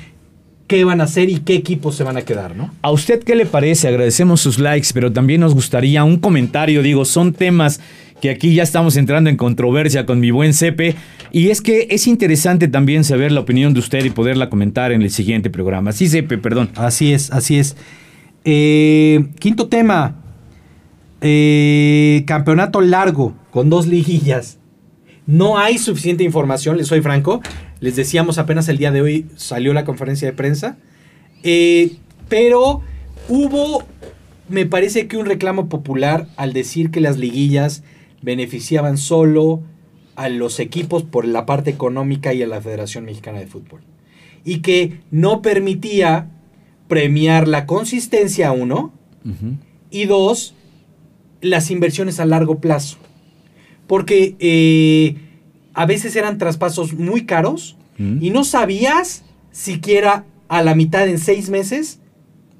qué 0.67 0.83
van 0.83 0.99
a 0.99 1.05
hacer 1.05 1.29
y 1.29 1.37
qué 1.37 1.55
equipos 1.55 1.95
se 1.95 2.03
van 2.03 2.17
a 2.17 2.23
quedar, 2.23 2.57
¿no? 2.57 2.71
¿A 2.81 2.91
usted 2.91 3.23
qué 3.23 3.35
le 3.35 3.45
parece? 3.45 3.87
Agradecemos 3.87 4.41
sus 4.41 4.59
likes, 4.59 4.89
pero 4.93 5.13
también 5.13 5.39
nos 5.39 5.53
gustaría 5.53 6.03
un 6.03 6.17
comentario. 6.17 6.81
Digo, 6.83 7.05
son 7.05 7.31
temas 7.31 7.79
que 8.21 8.29
aquí 8.29 8.53
ya 8.53 8.63
estamos 8.63 8.97
entrando 8.97 9.29
en 9.29 9.37
controversia 9.37 10.05
con 10.05 10.19
mi 10.19 10.31
buen 10.31 10.53
Cepe. 10.53 10.95
Y 11.31 11.51
es 11.51 11.61
que 11.61 11.87
es 11.89 12.05
interesante 12.05 12.67
también 12.67 13.05
saber 13.05 13.31
la 13.31 13.39
opinión 13.39 13.73
de 13.73 13.79
usted 13.79 14.03
y 14.03 14.09
poderla 14.09 14.49
comentar 14.49 14.91
en 14.91 15.01
el 15.01 15.09
siguiente 15.09 15.49
programa. 15.49 15.93
Sí, 15.93 16.09
Cepe, 16.09 16.37
perdón. 16.37 16.69
Así 16.75 17.13
es, 17.13 17.31
así 17.31 17.59
es. 17.59 17.77
Eh, 18.43 19.25
quinto 19.39 19.67
tema. 19.67 20.17
Eh, 21.21 22.25
campeonato 22.27 22.81
largo 22.81 23.35
con 23.51 23.69
dos 23.69 23.87
liguillas. 23.87 24.59
No 25.25 25.57
hay 25.57 25.77
suficiente 25.77 26.25
información, 26.25 26.75
les 26.75 26.87
soy 26.87 26.99
franco. 26.99 27.41
Les 27.83 27.97
decíamos 27.97 28.37
apenas 28.37 28.69
el 28.69 28.77
día 28.77 28.93
de 28.93 29.01
hoy 29.01 29.25
salió 29.35 29.73
la 29.73 29.83
conferencia 29.83 30.25
de 30.25 30.33
prensa. 30.33 30.77
Eh, 31.43 31.97
pero 32.29 32.79
hubo, 33.27 33.83
me 34.47 34.65
parece 34.65 35.07
que 35.09 35.17
un 35.17 35.25
reclamo 35.25 35.67
popular 35.67 36.29
al 36.37 36.53
decir 36.53 36.91
que 36.91 37.01
las 37.01 37.17
liguillas 37.17 37.83
beneficiaban 38.21 38.97
solo 38.97 39.63
a 40.15 40.29
los 40.29 40.61
equipos 40.61 41.03
por 41.03 41.25
la 41.25 41.45
parte 41.45 41.71
económica 41.71 42.33
y 42.33 42.41
a 42.41 42.47
la 42.47 42.61
Federación 42.61 43.03
Mexicana 43.03 43.39
de 43.39 43.47
Fútbol. 43.47 43.81
Y 44.45 44.61
que 44.61 45.01
no 45.11 45.41
permitía 45.41 46.31
premiar 46.87 47.49
la 47.49 47.65
consistencia, 47.65 48.53
uno, 48.53 48.93
y 49.91 50.05
dos, 50.05 50.55
las 51.41 51.69
inversiones 51.69 52.21
a 52.21 52.25
largo 52.25 52.61
plazo. 52.61 52.97
Porque 53.87 54.37
eh, 54.39 55.17
a 55.73 55.85
veces 55.85 56.15
eran 56.15 56.37
traspasos 56.37 56.93
muy 56.93 57.25
caros 57.25 57.77
Mm. 57.97 58.23
y 58.23 58.29
no 58.31 58.43
sabías 58.43 59.23
siquiera 59.51 60.25
a 60.47 60.63
la 60.63 60.73
mitad 60.75 61.07
en 61.07 61.19
seis 61.19 61.49
meses 61.49 61.99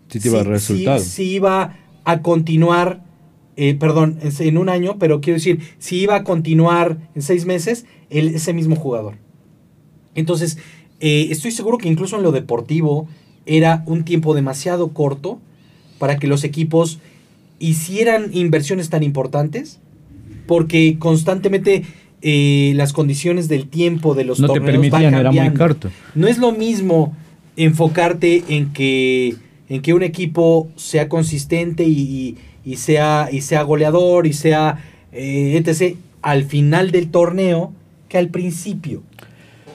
Sí 0.10 0.19
te 0.19 0.28
iba 0.30 0.39
a 0.41 0.43
si- 0.43 0.49
resultado. 0.49 0.99
si- 0.99 1.10
si 1.10 1.23
iba 1.32 1.76
a 2.06 2.21
continuar, 2.21 3.04
eh, 3.56 3.73
perdón, 3.73 4.19
en, 4.21 4.32
en 4.47 4.58
un 4.60 4.69
año, 4.69 4.97
pero 4.99 5.21
quiero 5.21 5.38
decir, 5.38 5.60
si 5.80 5.97
iba 6.02 6.15
a 6.15 6.23
continuar 6.23 6.97
en 7.15 7.21
seis 7.23 7.45
meses 7.45 7.86
el- 8.12 8.36
ese 8.36 8.54
mismo 8.54 8.76
jugador. 8.76 9.15
Entonces, 10.15 10.58
eh, 10.99 11.28
estoy 11.32 11.52
seguro 11.52 11.78
que 11.80 11.89
incluso 11.89 12.15
en 12.17 12.23
lo 12.23 12.32
deportivo 12.32 13.08
era 13.45 13.84
un 13.88 14.04
tiempo 14.06 14.36
demasiado 14.36 14.89
corto 14.93 15.39
para 15.97 16.17
que 16.17 16.28
los 16.28 16.43
equipos 16.43 16.99
hicieran 17.60 18.30
inversiones 18.34 18.89
tan 18.89 19.02
importantes, 19.04 19.80
porque 20.47 20.97
constantemente 20.99 21.84
eh, 22.24 22.72
las 22.76 22.94
condiciones 22.94 23.50
del 23.50 23.68
tiempo 23.68 24.16
de 24.16 24.24
los 24.24 24.40
no 24.40 24.48
te 24.48 24.54
torneos 24.60 24.90
van 24.90 25.02
permitían, 25.02 25.14
era 25.14 25.32
muy 25.32 25.54
corto. 25.54 25.90
No 26.16 26.28
es 26.28 26.38
lo 26.38 26.52
mismo 26.54 27.14
enfocarte 27.58 28.44
en 28.50 28.74
que, 28.74 29.36
en 29.70 29.82
que 29.82 29.94
un 29.94 30.04
equipo 30.04 30.68
sea 30.76 31.08
consistente 31.10 31.84
y, 31.84 31.92
y- 32.00 32.38
y 32.66 32.78
sea, 32.78 33.28
y 33.32 33.42
sea 33.42 33.62
goleador 33.64 34.26
y 34.26 34.32
sea 34.34 34.78
eh, 35.12 35.62
etc. 35.64 35.98
al 36.22 36.46
final 36.46 36.92
del 36.92 37.10
torneo 37.10 37.74
que 38.08 38.18
al 38.18 38.30
principio. 38.30 39.04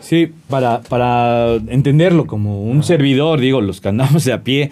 Sí, 0.00 0.30
para, 0.48 0.80
para 0.80 1.56
entenderlo 1.68 2.26
como 2.26 2.62
un 2.62 2.82
servidor, 2.82 3.40
digo, 3.40 3.60
los 3.60 3.82
que 3.82 3.88
andamos 3.90 4.24
de 4.24 4.32
a 4.32 4.42
pie, 4.42 4.70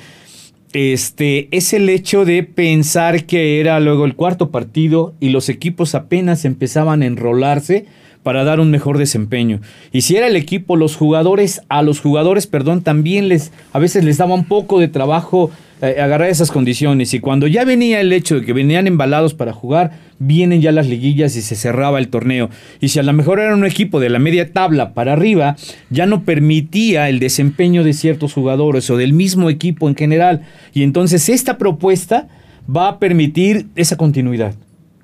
este, 0.72 1.48
es 1.50 1.72
el 1.72 1.88
hecho 1.88 2.24
de 2.24 2.42
pensar 2.42 3.24
que 3.24 3.60
era 3.60 3.78
luego 3.80 4.04
el 4.04 4.14
cuarto 4.14 4.50
partido 4.50 5.14
y 5.20 5.30
los 5.30 5.48
equipos 5.48 5.94
apenas 5.94 6.44
empezaban 6.44 7.02
a 7.02 7.06
enrolarse 7.06 7.86
para 8.22 8.42
dar 8.42 8.58
un 8.58 8.72
mejor 8.72 8.98
desempeño. 8.98 9.60
Y 9.92 10.00
si 10.00 10.16
era 10.16 10.26
el 10.26 10.34
equipo, 10.34 10.74
los 10.74 10.96
jugadores, 10.96 11.62
a 11.68 11.82
los 11.82 12.00
jugadores, 12.00 12.48
perdón, 12.48 12.82
también 12.82 13.28
les, 13.28 13.52
a 13.72 13.78
veces 13.78 14.04
les 14.04 14.18
daba 14.18 14.34
un 14.34 14.46
poco 14.46 14.80
de 14.80 14.88
trabajo 14.88 15.50
eh, 15.82 16.00
agarrar 16.00 16.30
esas 16.30 16.50
condiciones. 16.50 17.12
Y 17.12 17.20
cuando 17.20 17.46
ya 17.46 17.64
venía 17.64 18.00
el 18.00 18.10
hecho 18.10 18.36
de 18.36 18.46
que 18.46 18.54
venían 18.54 18.86
embalados 18.86 19.34
para 19.34 19.52
jugar, 19.52 19.98
vienen 20.18 20.62
ya 20.62 20.72
las 20.72 20.88
liguillas 20.88 21.36
y 21.36 21.42
se 21.42 21.54
cerraba 21.54 21.98
el 21.98 22.08
torneo. 22.08 22.48
Y 22.80 22.88
si 22.88 22.98
a 22.98 23.02
lo 23.02 23.12
mejor 23.12 23.40
era 23.40 23.54
un 23.54 23.66
equipo 23.66 24.00
de 24.00 24.08
la 24.08 24.18
media 24.18 24.52
tabla 24.52 24.94
para 24.94 25.12
arriba, 25.12 25.56
ya 25.90 26.06
no 26.06 26.24
permitía 26.24 27.10
el 27.10 27.18
desempeño 27.18 27.84
de 27.84 27.92
ciertos 27.92 28.32
jugadores 28.32 28.88
o 28.88 28.96
del 28.96 29.12
mismo 29.12 29.50
equipo 29.50 29.86
en 29.86 29.96
general. 29.96 30.46
Y 30.72 30.82
entonces 30.82 31.28
esta 31.28 31.58
propuesta 31.58 32.28
va 32.74 32.88
a 32.88 32.98
permitir 32.98 33.66
esa 33.76 33.98
continuidad. 33.98 34.54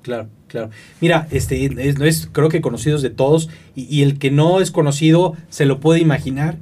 Claro, 0.01 0.27
claro. 0.47 0.71
Mira, 1.01 1.27
este 1.29 1.65
es, 1.65 2.01
es 2.01 2.29
creo 2.31 2.49
que 2.49 2.61
conocidos 2.61 3.03
de 3.03 3.11
todos 3.11 3.47
y, 3.75 3.83
y 3.95 4.01
el 4.01 4.17
que 4.17 4.31
no 4.31 4.59
es 4.59 4.71
conocido 4.71 5.35
se 5.49 5.65
lo 5.65 5.79
puede 5.79 5.99
imaginar 5.99 6.57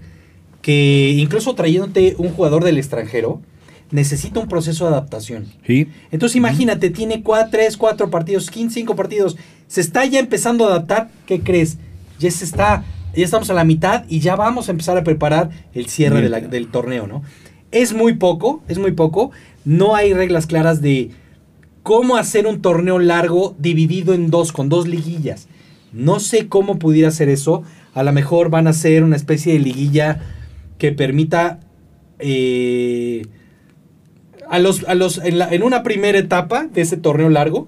que 0.61 1.15
incluso 1.17 1.55
trayéndote 1.55 2.15
un 2.17 2.29
jugador 2.29 2.63
del 2.63 2.77
extranjero 2.77 3.41
necesita 3.91 4.39
un 4.39 4.47
proceso 4.47 4.85
de 4.85 4.91
adaptación. 4.91 5.45
¿sí? 5.67 5.87
Entonces 6.11 6.35
imagínate, 6.35 6.89
tiene 6.89 7.23
3, 7.51 7.77
4 7.77 8.09
partidos, 8.09 8.49
15, 8.49 8.73
5 8.73 8.95
partidos, 8.95 9.37
se 9.67 9.81
está 9.81 10.05
ya 10.05 10.19
empezando 10.19 10.65
a 10.65 10.69
adaptar, 10.69 11.09
¿qué 11.25 11.41
crees? 11.41 11.77
Ya 12.19 12.31
se 12.31 12.45
está, 12.45 12.83
ya 13.15 13.23
estamos 13.25 13.49
a 13.49 13.53
la 13.53 13.63
mitad 13.63 14.05
y 14.09 14.19
ya 14.19 14.35
vamos 14.35 14.67
a 14.67 14.71
empezar 14.71 14.97
a 14.97 15.03
preparar 15.03 15.49
el 15.73 15.87
cierre 15.87 16.21
de 16.21 16.29
la- 16.29 16.39
del 16.41 16.67
torneo, 16.67 17.07
¿no? 17.07 17.23
Es 17.71 17.93
muy 17.93 18.13
poco, 18.15 18.61
es 18.67 18.77
muy 18.77 18.91
poco, 18.91 19.31
no 19.65 19.95
hay 19.95 20.13
reglas 20.13 20.45
claras 20.45 20.81
de 20.81 21.11
cómo 21.83 22.15
hacer 22.17 22.45
un 22.47 22.61
torneo 22.61 22.99
largo 22.99 23.55
dividido 23.59 24.13
en 24.13 24.29
dos, 24.29 24.51
con 24.51 24.69
dos 24.69 24.87
liguillas. 24.87 25.47
No 25.93 26.19
sé 26.19 26.47
cómo 26.47 26.79
pudiera 26.79 27.07
hacer 27.09 27.27
eso, 27.29 27.63
a 27.93 28.03
lo 28.03 28.11
mejor 28.13 28.49
van 28.49 28.67
a 28.67 28.69
hacer 28.71 29.03
una 29.03 29.15
especie 29.15 29.53
de 29.53 29.59
liguilla 29.59 30.19
que 30.77 30.91
permita... 30.91 31.59
eh, 32.19 33.25
a 34.51 34.59
los, 34.59 34.83
a 34.87 34.93
los, 34.95 35.17
en, 35.17 35.39
la- 35.39 35.49
en 35.51 35.63
una 35.63 35.81
primera 35.81 36.17
etapa 36.19 36.67
de 36.71 36.81
ese 36.81 36.97
torneo 36.97 37.29
largo, 37.29 37.67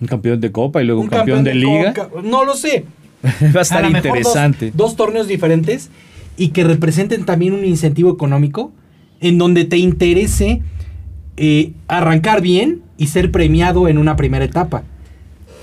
Un 0.00 0.08
campeón 0.08 0.40
de 0.40 0.50
copa 0.50 0.82
y 0.82 0.86
luego 0.86 1.00
un, 1.02 1.08
campeón, 1.08 1.44
de, 1.44 1.54
liga. 1.54 1.92
Coca- 1.94 2.22
no 2.22 2.44
lo 2.44 2.54
sé. 2.54 2.84
Va 3.54 3.60
a 3.60 3.62
estar 3.62 3.84
A 3.84 3.88
interesante. 3.90 4.66
Dos, 4.66 4.76
dos 4.76 4.96
torneos 4.96 5.28
diferentes 5.28 5.90
y 6.36 6.48
que 6.48 6.64
representen 6.64 7.24
también 7.24 7.52
un 7.52 7.64
incentivo 7.64 8.10
económico 8.12 8.72
en 9.20 9.38
donde 9.38 9.64
te 9.64 9.76
interese 9.76 10.62
eh, 11.36 11.72
arrancar 11.88 12.40
bien 12.40 12.82
y 12.96 13.08
ser 13.08 13.30
premiado 13.30 13.88
en 13.88 13.98
una 13.98 14.16
primera 14.16 14.44
etapa. 14.44 14.84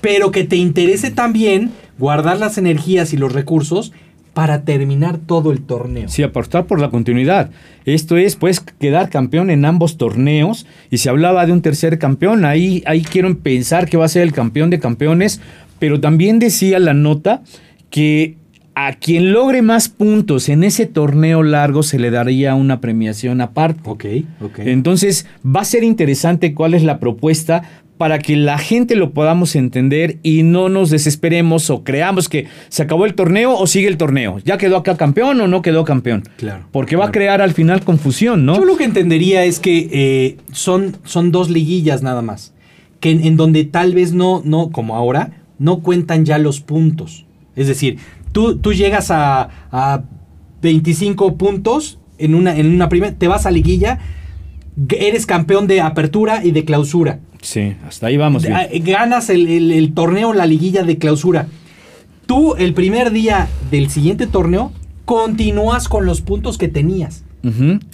Pero 0.01 0.31
que 0.31 0.43
te 0.43 0.57
interese 0.57 1.11
también 1.11 1.71
guardar 1.97 2.37
las 2.39 2.57
energías 2.57 3.13
y 3.13 3.17
los 3.17 3.31
recursos 3.33 3.93
para 4.35 4.65
terminar 4.65 5.17
todo 5.17 5.53
el 5.53 5.61
torneo. 5.61 6.09
Sí, 6.09 6.21
apostar 6.21 6.67
por 6.67 6.81
la 6.81 6.89
continuidad. 6.89 7.51
Esto 7.85 8.17
es, 8.17 8.35
pues, 8.35 8.59
quedar 8.59 9.09
campeón 9.09 9.49
en 9.49 9.63
ambos 9.63 9.97
torneos. 9.97 10.67
Y 10.91 10.97
se 10.97 11.09
hablaba 11.09 11.45
de 11.45 11.53
un 11.53 11.61
tercer 11.61 11.97
campeón. 11.97 12.43
Ahí, 12.43 12.83
ahí 12.85 13.01
quiero 13.01 13.33
pensar 13.39 13.89
que 13.89 13.95
va 13.95 14.03
a 14.03 14.09
ser 14.09 14.23
el 14.23 14.33
campeón 14.33 14.69
de 14.69 14.79
campeones. 14.79 15.39
Pero 15.79 16.01
también 16.01 16.39
decía 16.39 16.79
la 16.79 16.93
nota 16.93 17.43
que 17.89 18.35
a 18.75 18.91
quien 18.91 19.31
logre 19.31 19.61
más 19.61 19.87
puntos 19.87 20.49
en 20.49 20.65
ese 20.65 20.85
torneo 20.85 21.41
largo 21.41 21.81
se 21.81 21.97
le 21.97 22.11
daría 22.11 22.55
una 22.55 22.81
premiación 22.81 23.39
aparte. 23.39 23.89
Ok, 23.89 24.05
ok. 24.41 24.59
Entonces 24.59 25.27
va 25.45 25.61
a 25.61 25.65
ser 25.65 25.85
interesante 25.85 26.53
cuál 26.53 26.73
es 26.73 26.83
la 26.83 26.99
propuesta 26.99 27.63
para 27.97 28.19
que 28.19 28.35
la 28.35 28.57
gente 28.57 28.95
lo 28.95 29.11
podamos 29.11 29.55
entender 29.55 30.17
y 30.21 30.43
no 30.43 30.69
nos 30.69 30.89
desesperemos 30.89 31.69
o 31.69 31.83
creamos 31.83 32.27
que 32.27 32.47
se 32.69 32.83
acabó 32.83 33.05
el 33.05 33.15
torneo 33.15 33.57
o 33.57 33.67
sigue 33.67 33.87
el 33.87 33.97
torneo. 33.97 34.39
¿Ya 34.43 34.57
quedó 34.57 34.77
acá 34.77 34.97
campeón 34.97 35.39
o 35.39 35.47
no 35.47 35.61
quedó 35.61 35.85
campeón? 35.85 36.23
Claro. 36.37 36.65
Porque 36.71 36.95
va 36.95 37.05
a 37.05 37.11
crear 37.11 37.41
al 37.41 37.53
final 37.53 37.83
confusión, 37.83 38.45
¿no? 38.45 38.55
Yo 38.55 38.65
lo 38.65 38.77
que 38.77 38.83
entendería 38.83 39.45
es 39.45 39.59
que 39.59 39.89
eh, 39.91 40.37
son, 40.51 40.97
son 41.03 41.31
dos 41.31 41.49
liguillas 41.49 42.03
nada 42.03 42.21
más. 42.21 42.53
Que 42.99 43.11
en, 43.11 43.23
en 43.23 43.37
donde 43.37 43.63
tal 43.63 43.93
vez 43.93 44.13
no, 44.13 44.41
no, 44.43 44.71
como 44.71 44.95
ahora, 44.95 45.43
no 45.57 45.79
cuentan 45.79 46.25
ya 46.25 46.37
los 46.37 46.59
puntos. 46.59 47.25
Es 47.55 47.67
decir, 47.67 47.99
tú, 48.31 48.57
tú 48.57 48.73
llegas 48.73 49.11
a, 49.11 49.49
a 49.71 50.03
25 50.61 51.37
puntos 51.37 51.99
en 52.17 52.35
una, 52.35 52.57
en 52.57 52.73
una 52.73 52.89
primera, 52.89 53.13
te 53.13 53.27
vas 53.27 53.45
a 53.45 53.51
liguilla, 53.51 53.99
eres 54.89 55.25
campeón 55.25 55.67
de 55.67 55.81
apertura 55.81 56.43
y 56.43 56.51
de 56.51 56.65
clausura. 56.65 57.19
Sí, 57.45 57.75
hasta 57.87 58.07
ahí 58.07 58.17
vamos. 58.17 58.41
bien. 58.43 58.55
Ah, 58.55 58.65
Ganas 58.71 59.29
el, 59.29 59.47
el- 59.47 59.71
el 59.71 59.93
torneo, 59.93 60.33
la 60.33 60.45
liguilla 60.47 60.83
de 60.83 60.97
clausura. 60.97 61.47
Tú, 62.25 62.55
el 62.55 62.73
primer 62.73 63.11
día 63.11 63.47
del 63.69 63.89
siguiente 63.91 64.25
torneo, 64.25 64.71
continúas 65.05 65.87
con 65.87 66.05
los 66.07 66.21
puntos 66.21 66.57
que 66.57 66.67
tenías. 66.67 67.23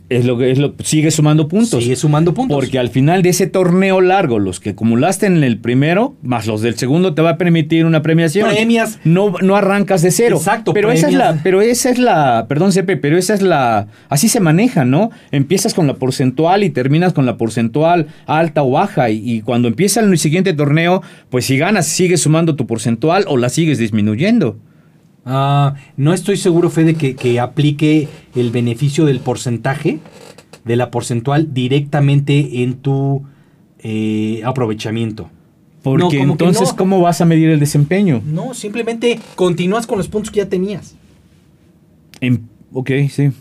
Es 0.10 0.26
lo 0.26 0.38
que 0.38 0.52
es 0.52 0.58
lo 0.58 0.76
sigue 0.84 1.12
sumando 1.12 1.48
puntos. 1.48 1.84
Sigue 1.84 1.96
sumando 1.96 2.34
puntos. 2.34 2.56
Porque 2.56 2.80
al 2.80 2.90
final 2.90 3.22
de 3.22 3.30
ese 3.30 3.48
torneo 3.48 4.00
largo, 4.00 4.40
los 4.40 4.60
que 4.60 4.72
acumulaste 4.72 5.26
en 5.26 5.44
el 5.44 5.58
primero, 5.58 6.16
más 6.22 6.48
los 6.48 6.62
del 6.62 6.78
segundo, 6.78 7.14
te 7.14 7.22
va 7.22 7.32
a 7.32 7.38
permitir 7.38 7.86
una 7.86 8.02
premiación. 8.02 8.50
Premias. 8.50 9.00
No, 9.04 9.34
no 9.42 9.56
arrancas 9.56 10.02
de 10.02 10.12
cero. 10.12 10.38
Exacto, 10.38 10.74
Pero 10.74 10.92
esa 10.92 11.10
es 11.10 11.14
la, 11.14 11.40
pero 11.44 11.62
esa 11.62 11.90
es 11.90 12.00
la, 12.00 12.46
perdón, 12.48 12.72
Cepe, 12.72 12.98
pero 12.98 13.18
esa 13.18 13.34
es 13.34 13.42
la, 13.42 13.88
así 14.10 14.30
se 14.30 14.40
maneja, 14.40 14.86
¿no? 14.86 15.12
Empiezas 15.32 15.74
con 15.74 15.88
la 15.88 15.96
porcentual 15.96 16.64
y 16.64 16.70
terminas 16.70 17.14
con 17.14 17.26
la 17.26 17.38
porcentual 17.38 18.08
alta 18.26 18.64
o 18.64 18.72
baja. 18.72 19.10
Y, 19.10 19.22
y 19.30 19.42
cuando 19.42 19.68
empieza 19.68 20.00
el 20.00 20.18
siguiente 20.18 20.54
torneo, 20.54 21.02
pues 21.30 21.46
si 21.46 21.58
ganas, 21.58 21.88
sigues 21.88 22.22
sumando 22.22 22.56
tu 22.56 22.68
porcentual 22.68 23.26
o 23.28 23.38
la 23.38 23.50
sigues 23.50 23.78
disminuyendo. 23.78 24.58
Ah, 25.26 25.76
no 25.98 26.14
estoy 26.14 26.38
seguro, 26.38 26.70
Fede, 26.70 26.96
que, 26.96 27.16
que 27.16 27.40
aplique 27.40 28.08
el 28.36 28.50
beneficio 28.52 29.06
del 29.06 29.20
porcentaje, 29.20 30.00
de 30.66 30.76
la 30.76 30.90
porcentual, 30.92 31.54
directamente 31.54 32.64
en 32.64 32.76
tu 32.76 33.24
eh, 33.80 34.42
aprovechamiamiento. 34.46 35.30
Porque 35.84 36.24
No, 36.24 36.32
entonces, 36.34 36.70
no. 36.70 36.76
¿cómo 36.76 37.02
vas 37.02 37.22
a 37.22 37.26
medir 37.26 37.50
el 37.50 37.60
desempeño? 37.60 38.22
No, 38.26 38.54
simplemente 38.54 39.20
continúas 39.36 39.88
con 39.88 39.98
los 39.98 40.08
puntos 40.08 40.32
que 40.32 40.38
ya 40.40 40.50
tenías. 40.50 40.96
En- 42.20 42.48
ok, 42.74 42.92
sí. 43.10 43.32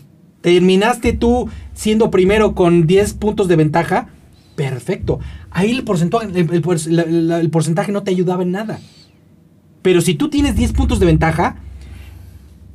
Terminaste 0.41 1.13
tú 1.13 1.49
siendo 1.73 2.09
primero 2.09 2.55
con 2.55 2.87
10 2.87 3.13
puntos 3.13 3.47
de 3.47 3.55
ventaja. 3.55 4.09
Perfecto. 4.55 5.19
Ahí 5.51 5.69
el 5.71 5.83
porcentaje, 5.83 6.25
el, 6.27 6.35
el 6.51 6.61
por- 6.61 6.87
la- 6.87 7.05
la- 7.05 7.39
el 7.39 7.49
porcentaje 7.51 7.91
no 7.91 8.01
te 8.01 8.09
ayudaba 8.11 8.41
en 8.41 8.51
nada. 8.51 8.79
Pero 9.83 10.01
si 10.01 10.15
tú 10.15 10.29
tienes 10.29 10.55
10 10.55 10.73
puntos 10.73 10.99
de 10.99 11.05
ventaja, 11.05 11.57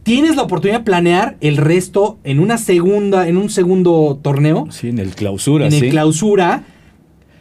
tienes 0.07 0.37
la 0.37 0.42
oportunidad 0.42 0.79
de 0.79 0.85
planear 0.85 1.37
el 1.40 1.57
resto 1.57 2.19
en 2.23 2.38
una 2.38 2.59
segunda, 2.59 3.27
en 3.29 3.37
un 3.37 3.51
segundo 3.51 4.21
torneo, 4.23 4.69
Sí, 4.71 4.88
en 4.88 5.01
el 5.01 5.16
clausura, 5.16 5.66
en 5.66 5.73
el 5.75 5.90
clausura, 5.90 6.62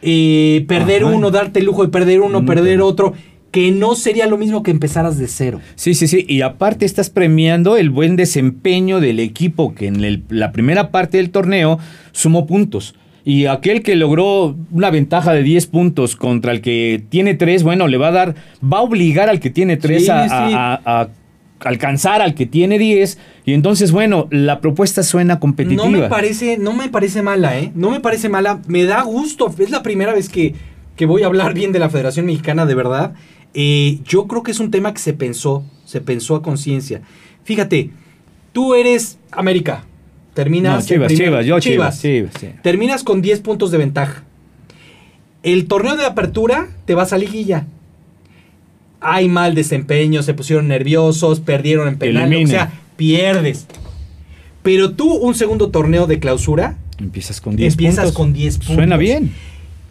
eh, 0.02 0.64
perder 0.66 1.04
Ajá. 1.04 1.14
uno, 1.14 1.30
darte 1.30 1.60
el 1.60 1.66
lujo 1.66 1.84
de 1.84 1.88
perder 1.90 2.20
uno, 2.22 2.42
Mm, 2.42 2.46
perder 2.46 2.80
otro, 2.80 3.12
que 3.52 3.70
no 3.70 3.94
sería 3.94 4.26
lo 4.26 4.36
mismo 4.36 4.64
que 4.64 4.72
empezaras 4.72 5.16
de 5.16 5.28
cero. 5.28 5.60
Sí, 5.76 5.94
sí, 5.94 6.08
sí. 6.08 6.26
Y 6.28 6.40
aparte 6.42 6.84
estás 6.84 7.08
premiando 7.08 7.76
el 7.76 7.88
buen 7.90 8.16
desempeño 8.16 8.98
del 8.98 9.20
equipo 9.20 9.72
que 9.74 9.86
en 9.86 10.02
el- 10.04 10.24
la 10.28 10.50
primera 10.50 10.90
parte 10.90 11.18
del 11.18 11.30
torneo 11.30 11.78
sumó 12.10 12.46
puntos. 12.46 12.96
Y 13.24 13.46
aquel 13.46 13.82
que 13.84 13.94
logró 13.94 14.56
una 14.72 14.90
ventaja 14.90 15.32
de 15.32 15.42
10 15.44 15.66
puntos 15.68 16.16
contra 16.16 16.50
el 16.52 16.60
que 16.60 17.02
tiene 17.08 17.34
3, 17.34 17.62
bueno, 17.62 17.86
le 17.86 17.96
va 17.96 18.08
a 18.08 18.12
dar, 18.12 18.34
va 18.62 18.78
a 18.78 18.82
obligar 18.82 19.28
al 19.28 19.38
que 19.40 19.50
tiene 19.50 19.76
3 19.76 20.04
Sí, 20.04 20.10
a, 20.10 20.24
sí. 20.28 20.34
a- 20.54 20.80
a- 20.84 21.00
a 21.02 21.08
alcanzar 21.60 22.22
al 22.22 22.34
que 22.34 22.46
tiene 22.46 22.78
10. 22.78 23.18
Y 23.44 23.52
entonces, 23.54 23.92
bueno, 23.92 24.28
la 24.30 24.60
propuesta 24.60 25.02
suena 25.02 25.40
competitiva. 25.40 25.84
No 25.84 25.90
me 25.90 26.08
parece, 26.08 26.58
no 26.58 26.72
me 26.74 26.88
parece 26.88 27.22
mala, 27.22 27.58
¿eh? 27.58 27.72
No 27.74 27.90
me 27.90 28.00
parece 28.00 28.28
mala. 28.28 28.60
Me 28.66 28.84
da 28.84 29.02
gusto. 29.02 29.52
Es 29.58 29.70
la 29.70 29.82
primera 29.82 30.12
vez 30.14 30.28
que, 30.28 30.54
que 30.96 31.06
voy 31.06 31.22
a 31.22 31.26
hablar 31.26 31.54
bien 31.54 31.72
de 31.72 31.78
la 31.78 31.88
Federación 31.90 32.26
Mexicana, 32.26 32.66
de 32.66 32.74
verdad. 32.74 33.14
Eh, 33.54 34.00
yo 34.04 34.26
creo 34.26 34.42
que 34.42 34.50
es 34.50 34.60
un 34.60 34.70
tema 34.70 34.92
que 34.92 35.00
se 35.00 35.14
pensó, 35.14 35.64
se 35.86 36.00
pensó 36.00 36.34
a 36.36 36.42
conciencia. 36.42 37.00
Fíjate, 37.44 37.90
tú 38.52 38.74
eres 38.74 39.18
América. 39.30 39.84
Terminas. 40.34 40.82
No, 40.82 40.86
Chivas, 40.86 41.06
primer- 41.08 41.26
Chivas, 41.28 41.46
yo 41.46 41.60
Chivas. 41.60 41.98
Terminas 42.62 43.02
con 43.02 43.22
10 43.22 43.40
puntos 43.40 43.70
de 43.70 43.78
ventaja. 43.78 44.24
El 45.42 45.66
torneo 45.68 45.96
de 45.96 46.04
apertura 46.04 46.68
te 46.84 46.94
vas 46.94 47.12
a 47.12 47.18
liguilla. 47.18 47.66
Hay 49.00 49.28
mal 49.28 49.54
desempeño, 49.54 50.22
se 50.22 50.34
pusieron 50.34 50.68
nerviosos, 50.68 51.40
perdieron 51.40 51.88
en 51.88 51.98
penal, 51.98 52.32
Elimina. 52.32 52.50
sea, 52.50 52.72
pierdes. 52.96 53.66
Pero 54.62 54.92
tú, 54.92 55.12
un 55.14 55.34
segundo 55.34 55.70
torneo 55.70 56.06
de 56.06 56.18
clausura, 56.18 56.78
Empiezas 56.98 57.40
con 57.42 57.56
10 57.56 57.74
empiezas 57.74 58.04
puntos. 58.06 58.14
con 58.16 58.32
10 58.32 58.56
puntos. 58.58 58.74
Suena 58.74 58.96
bien. 58.96 59.30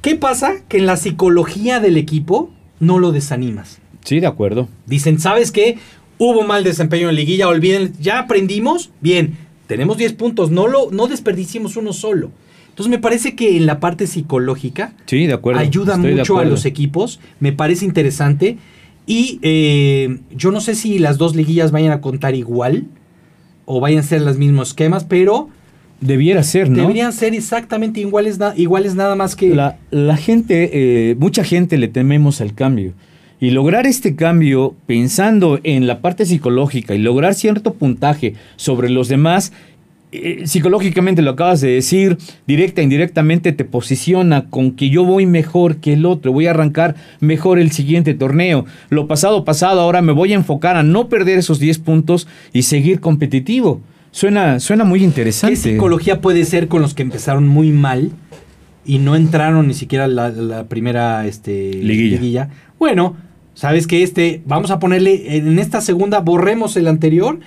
¿Qué 0.02 0.16
pasa? 0.16 0.56
Que 0.68 0.78
en 0.78 0.86
la 0.88 0.98
psicología 0.98 1.80
del 1.80 1.98
equipo 1.98 2.52
no 2.80 2.98
lo 3.00 3.12
desanimas. 3.12 3.80
Sí, 4.04 4.20
de 4.20 4.28
acuerdo. 4.28 4.68
Dicen, 4.88 5.20
¿sabes 5.20 5.52
qué? 5.52 5.78
Hubo 6.18 6.44
mal 6.44 6.64
desempeño 6.64 7.10
en 7.10 7.16
liguilla, 7.16 7.48
olviden, 7.48 7.94
ya 8.00 8.20
aprendimos, 8.20 8.90
bien, 9.02 9.38
tenemos 9.68 9.98
10 9.98 10.14
puntos, 10.14 10.50
no, 10.52 10.68
lo, 10.68 10.90
no 10.92 11.08
desperdiciemos 11.08 11.76
uno 11.76 11.94
solo. 11.94 12.32
Entonces 12.70 12.90
me 12.90 13.00
parece 13.00 13.36
que 13.36 13.56
en 13.56 13.66
la 13.66 13.80
parte 13.80 14.06
psicológica 14.08 14.94
Sí, 15.06 15.28
de 15.28 15.34
acuerdo. 15.34 15.60
ayuda 15.62 15.98
de 15.98 16.16
mucho 16.16 16.40
a 16.40 16.46
los 16.46 16.66
equipos, 16.66 17.20
me 17.40 17.52
parece 17.54 17.86
interesante. 17.86 18.58
Y 19.06 19.40
eh, 19.42 20.20
yo 20.36 20.52
no 20.52 20.62
sé 20.62 20.76
si 20.76 21.00
las 21.00 21.18
dos 21.18 21.36
liguillas 21.36 21.72
vayan 21.72 21.92
a 21.92 22.02
contar 22.02 22.36
igual 22.36 22.86
o 23.66 23.80
vayan 23.80 24.00
a 24.00 24.04
ser 24.04 24.22
los 24.22 24.38
mismos 24.38 24.70
esquemas, 24.70 25.04
pero 25.04 25.50
Debiera 26.02 26.44
ser, 26.44 26.70
¿no? 26.70 26.82
deberían 26.82 27.14
ser 27.14 27.34
exactamente 27.34 28.02
iguales, 28.02 28.38
iguales 28.58 28.96
nada 28.96 29.16
más 29.16 29.36
que... 29.36 29.56
La, 29.56 29.78
la 29.92 30.18
gente, 30.18 30.70
eh, 30.74 31.16
mucha 31.16 31.44
gente 31.44 31.78
le 31.78 31.88
tememos 31.88 32.42
al 32.42 32.54
cambio. 32.54 32.94
Y 33.40 33.52
lograr 33.52 33.88
este 33.88 34.16
cambio 34.16 34.76
pensando 34.88 35.60
en 35.64 35.88
la 35.88 36.02
parte 36.02 36.26
psicológica 36.26 36.96
y 36.96 37.00
lograr 37.00 37.34
cierto 37.34 37.74
puntaje 37.74 38.34
sobre 38.56 38.90
los 38.90 39.08
demás, 39.08 39.52
eh, 40.24 40.48
psicológicamente 40.48 41.22
lo 41.22 41.32
acabas 41.32 41.62
de 41.62 41.70
decir, 41.70 42.18
directa 42.48 42.82
e 42.82 42.84
indirectamente 42.84 43.52
te 43.52 43.66
posiciona 43.66 44.50
con 44.50 44.72
que 44.72 44.90
yo 44.90 45.04
voy 45.04 45.26
mejor 45.26 45.78
que 45.78 45.94
el 45.94 46.06
otro, 46.06 46.32
voy 46.32 46.48
a 46.48 46.52
arrancar 46.52 46.96
mejor 47.20 47.60
el 47.60 47.72
siguiente 47.72 48.14
torneo. 48.14 48.66
Lo 48.90 49.08
pasado, 49.08 49.46
pasado, 49.46 49.82
ahora 49.82 50.02
me 50.02 50.12
voy 50.12 50.34
a 50.34 50.36
enfocar 50.36 50.76
a 50.76 50.84
no 50.84 51.10
perder 51.10 51.40
esos 51.40 51.60
10 51.60 51.80
puntos 51.80 52.28
y 52.54 52.64
seguir 52.64 53.00
competitivo. 53.00 53.82
Suena, 54.12 54.60
suena 54.60 54.86
muy 54.86 55.00
¿Qué 55.00 55.06
interesante. 55.06 55.56
psicología 55.58 56.22
puede 56.22 56.46
ser 56.46 56.68
con 56.68 56.82
los 56.82 56.94
que 56.94 57.04
empezaron 57.04 57.48
muy 57.48 57.72
mal 57.72 58.12
y 58.86 59.00
no 59.00 59.16
entraron 59.16 59.68
ni 59.68 59.74
siquiera 59.74 60.08
la, 60.08 60.30
la 60.30 60.66
primera 60.66 61.26
este, 61.28 61.74
Liguilla. 61.74 62.50
Bueno, 62.80 63.18
sabes 63.56 63.88
que 63.88 64.04
este, 64.04 64.42
vamos 64.46 64.72
a 64.72 64.80
ponerle 64.80 65.38
en 65.38 65.60
esta 65.60 65.82
segunda, 65.82 66.20
borremos 66.22 66.78
el 66.78 66.88
anterior. 66.88 67.40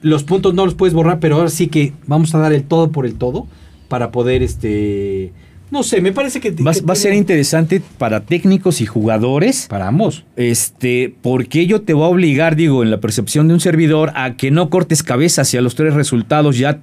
Los 0.00 0.24
puntos 0.24 0.54
no 0.54 0.64
los 0.64 0.74
puedes 0.74 0.94
borrar, 0.94 1.20
pero 1.20 1.36
ahora 1.36 1.50
sí 1.50 1.68
que 1.68 1.92
vamos 2.06 2.34
a 2.34 2.38
dar 2.38 2.52
el 2.52 2.64
todo 2.64 2.90
por 2.90 3.06
el 3.06 3.14
todo 3.14 3.46
para 3.88 4.10
poder, 4.10 4.42
este, 4.42 5.32
no 5.70 5.82
sé, 5.82 6.00
me 6.00 6.12
parece 6.12 6.40
que 6.40 6.50
Va, 6.50 6.72
que 6.72 6.80
va 6.80 6.92
a 6.92 6.96
ser 6.96 7.12
interesante 7.12 7.82
para 7.98 8.20
técnicos 8.20 8.80
y 8.80 8.86
jugadores. 8.86 9.66
para 9.68 9.88
ambos. 9.88 10.24
Este, 10.36 11.14
porque 11.20 11.60
ello 11.60 11.82
te 11.82 11.92
va 11.94 12.06
a 12.06 12.08
obligar, 12.08 12.56
digo, 12.56 12.82
en 12.82 12.90
la 12.90 13.00
percepción 13.00 13.48
de 13.48 13.54
un 13.54 13.60
servidor, 13.60 14.12
a 14.14 14.36
que 14.36 14.50
no 14.50 14.70
cortes 14.70 15.02
cabeza 15.02 15.42
hacia 15.42 15.60
los 15.60 15.74
tres 15.74 15.94
resultados. 15.94 16.56
Ya 16.56 16.80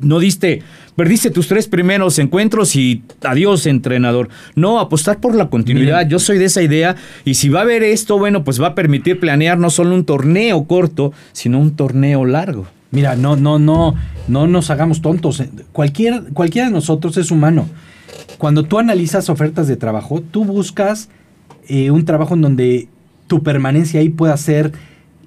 no 0.00 0.20
diste, 0.20 0.62
perdiste 0.98 1.30
tus 1.30 1.46
tres 1.46 1.68
primeros 1.68 2.18
encuentros 2.18 2.74
y 2.74 3.04
adiós, 3.22 3.66
entrenador. 3.66 4.30
No, 4.56 4.80
apostar 4.80 5.20
por 5.20 5.36
la 5.36 5.48
continuidad. 5.48 6.08
Yo 6.08 6.18
soy 6.18 6.38
de 6.38 6.46
esa 6.46 6.60
idea. 6.60 6.96
Y 7.24 7.34
si 7.34 7.48
va 7.48 7.60
a 7.60 7.62
haber 7.62 7.84
esto, 7.84 8.18
bueno, 8.18 8.42
pues 8.42 8.60
va 8.60 8.66
a 8.66 8.74
permitir 8.74 9.20
planear 9.20 9.58
no 9.58 9.70
solo 9.70 9.94
un 9.94 10.04
torneo 10.04 10.64
corto, 10.64 11.12
sino 11.30 11.60
un 11.60 11.76
torneo 11.76 12.24
largo. 12.24 12.66
Mira, 12.90 13.14
no, 13.14 13.36
no, 13.36 13.60
no, 13.60 13.94
no 14.26 14.48
nos 14.48 14.70
hagamos 14.70 15.00
tontos. 15.00 15.40
Cualquier, 15.70 16.32
cualquiera 16.32 16.66
de 16.66 16.74
nosotros 16.74 17.16
es 17.16 17.30
humano. 17.30 17.68
Cuando 18.36 18.64
tú 18.64 18.80
analizas 18.80 19.30
ofertas 19.30 19.68
de 19.68 19.76
trabajo, 19.76 20.20
tú 20.20 20.44
buscas 20.44 21.10
eh, 21.68 21.92
un 21.92 22.04
trabajo 22.06 22.34
en 22.34 22.40
donde 22.40 22.88
tu 23.28 23.44
permanencia 23.44 24.00
ahí 24.00 24.08
pueda 24.08 24.36
ser 24.36 24.72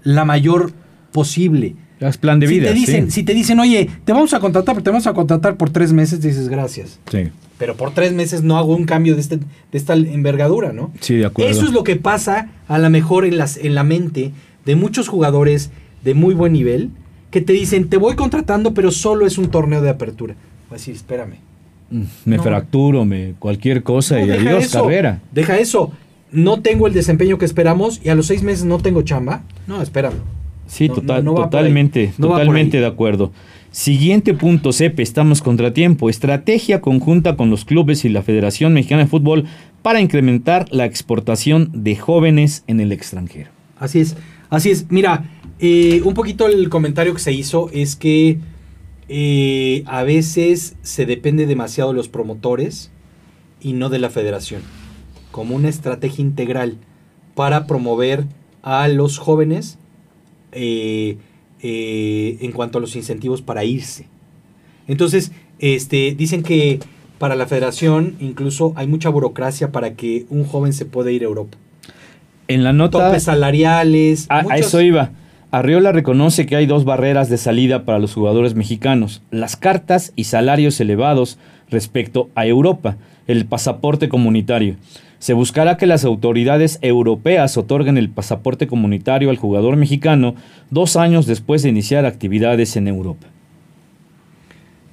la 0.03 0.25
mayor 0.25 0.73
posible. 1.13 1.75
Es 2.01 2.17
plan 2.17 2.39
de 2.39 2.47
si 2.47 2.55
vida. 2.55 2.67
Te 2.69 2.73
dicen, 2.73 3.05
sí. 3.05 3.11
Si 3.21 3.23
te 3.23 3.33
dicen, 3.33 3.59
oye, 3.59 3.87
te 4.03 4.11
vamos 4.11 4.33
a 4.33 4.39
contratar, 4.39 4.75
pero 4.75 4.83
te 4.83 4.89
vamos 4.89 5.07
a 5.07 5.13
contratar 5.13 5.55
por 5.55 5.69
tres 5.69 5.93
meses, 5.93 6.19
dices 6.21 6.49
gracias. 6.49 6.99
Sí. 7.09 7.29
Pero 7.57 7.77
por 7.77 7.93
tres 7.93 8.11
meses 8.11 8.41
no 8.41 8.57
hago 8.57 8.75
un 8.75 8.85
cambio 8.85 9.13
de, 9.15 9.21
este, 9.21 9.37
de 9.37 9.43
esta 9.71 9.93
envergadura, 9.93 10.73
¿no? 10.73 10.91
Sí, 10.99 11.15
de 11.17 11.27
acuerdo. 11.27 11.49
Eso 11.51 11.63
es 11.65 11.71
lo 11.71 11.83
que 11.83 11.95
pasa 11.95 12.49
a 12.67 12.79
lo 12.79 12.89
mejor 12.89 13.23
en, 13.23 13.37
las, 13.37 13.55
en 13.57 13.75
la 13.75 13.83
mente 13.83 14.31
de 14.65 14.75
muchos 14.75 15.07
jugadores 15.07 15.69
de 16.03 16.13
muy 16.15 16.33
buen 16.33 16.53
nivel 16.53 16.89
que 17.29 17.39
te 17.41 17.53
dicen, 17.53 17.87
te 17.87 17.97
voy 17.97 18.15
contratando, 18.15 18.73
pero 18.73 18.91
solo 18.91 19.25
es 19.27 19.37
un 19.37 19.49
torneo 19.51 19.81
de 19.81 19.89
apertura. 19.89 20.35
Pues 20.69 20.81
sí, 20.81 20.91
espérame. 20.91 21.35
Mm, 21.91 22.03
Me 22.25 22.37
No. 22.37 22.43
fracturo, 22.43 23.05
me 23.05 23.35
cualquier 23.37 23.83
cosa 23.83 24.17
No, 24.19 24.25
y 24.25 24.31
adiós, 24.31 24.65
eso, 24.65 24.81
carrera. 24.83 25.21
Deja 25.31 25.57
eso. 25.59 25.91
No 26.31 26.61
tengo 26.61 26.87
el 26.87 26.93
desempeño 26.93 27.37
que 27.37 27.45
esperamos 27.45 28.01
y 28.03 28.09
a 28.09 28.15
los 28.15 28.25
seis 28.25 28.41
meses 28.41 28.65
no 28.65 28.79
tengo 28.79 29.03
chamba. 29.03 29.43
No, 29.67 29.81
espérame. 29.81 30.15
Sí, 30.71 30.87
No, 30.87 30.93
total, 30.95 31.23
no- 31.25 31.31
no 31.31 31.31
va 31.31 31.35
por 31.35 31.43
ahí. 31.43 31.49
totalmente, 31.63 32.13
totalmente 32.17 32.79
de 32.79 32.85
acuerdo. 32.85 33.31
Siguiente 33.71 34.33
punto, 34.33 34.71
Cepe, 34.71 35.03
estamos 35.03 35.41
contratiempo. 35.41 36.09
Estrategia 36.09 36.79
conjunta 36.79 37.35
con 37.35 37.49
los 37.49 37.65
clubes 37.65 38.05
y 38.05 38.09
la 38.09 38.21
Federación 38.23 38.73
Mexicana 38.73 39.03
de 39.03 39.07
Fútbol 39.09 39.45
para 39.81 39.99
incrementar 39.99 40.67
la 40.71 40.85
exportación 40.85 41.69
de 41.73 41.95
jóvenes 41.97 42.63
en 42.67 42.79
el 42.79 42.91
extranjero. 42.93 43.49
Así 43.79 43.99
es, 43.99 44.15
así 44.49 44.69
es. 44.71 44.85
Mira, 44.89 45.25
eh, 45.59 46.01
un 46.05 46.13
poquito 46.13 46.47
el 46.47 46.69
comentario 46.69 47.13
que 47.13 47.19
se 47.19 47.33
hizo 47.33 47.69
es 47.73 47.95
que 47.97 48.37
eh, 49.09 49.83
a 49.87 50.03
veces 50.03 50.75
se 50.83 51.05
depende 51.05 51.45
demasiado 51.47 51.91
de 51.91 51.97
los 51.97 52.07
promotores 52.07 52.91
y 53.61 53.73
no 53.73 53.89
de 53.89 53.99
la 53.99 54.09
federación, 54.09 54.61
como 55.31 55.55
una 55.55 55.67
estrategia 55.69 56.21
integral 56.23 56.77
para 57.35 57.67
promover 57.67 58.25
a 58.63 58.87
los 58.87 59.17
jóvenes 59.17 59.77
eh, 60.51 61.17
eh, 61.61 62.37
en 62.41 62.51
cuanto 62.51 62.77
a 62.77 62.81
los 62.81 62.95
incentivos 62.95 63.41
para 63.41 63.63
irse. 63.63 64.07
Entonces, 64.87 65.31
este, 65.59 66.15
dicen 66.17 66.43
que 66.43 66.79
para 67.17 67.35
la 67.35 67.45
federación 67.45 68.15
incluso 68.19 68.73
hay 68.75 68.87
mucha 68.87 69.09
burocracia 69.09 69.71
para 69.71 69.93
que 69.93 70.25
un 70.29 70.43
joven 70.43 70.73
se 70.73 70.85
pueda 70.85 71.11
ir 71.11 71.21
a 71.21 71.25
Europa. 71.25 71.57
En 72.47 72.63
la 72.63 72.73
nota... 72.73 73.07
Topes 73.07 73.23
salariales. 73.23 74.25
A, 74.29 74.57
eso 74.57 74.81
iba. 74.81 75.11
Arriola 75.51 75.91
reconoce 75.91 76.45
que 76.45 76.55
hay 76.55 76.65
dos 76.65 76.85
barreras 76.85 77.29
de 77.29 77.37
salida 77.37 77.85
para 77.85 77.99
los 77.99 78.13
jugadores 78.13 78.55
mexicanos, 78.55 79.21
las 79.31 79.55
cartas 79.55 80.13
y 80.15 80.23
salarios 80.23 80.79
elevados 80.79 81.37
respecto 81.69 82.29
a 82.35 82.45
Europa, 82.45 82.97
el 83.27 83.45
pasaporte 83.45 84.09
comunitario. 84.09 84.77
Se 85.21 85.33
buscará 85.33 85.77
que 85.77 85.85
las 85.85 86.03
autoridades 86.03 86.79
europeas 86.81 87.55
otorguen 87.55 87.99
el 87.99 88.09
pasaporte 88.09 88.65
comunitario 88.65 89.29
al 89.29 89.37
jugador 89.37 89.75
mexicano 89.75 90.33
dos 90.71 90.95
años 90.95 91.27
después 91.27 91.61
de 91.61 91.69
iniciar 91.69 92.07
actividades 92.07 92.75
en 92.75 92.87
Europa. 92.87 93.27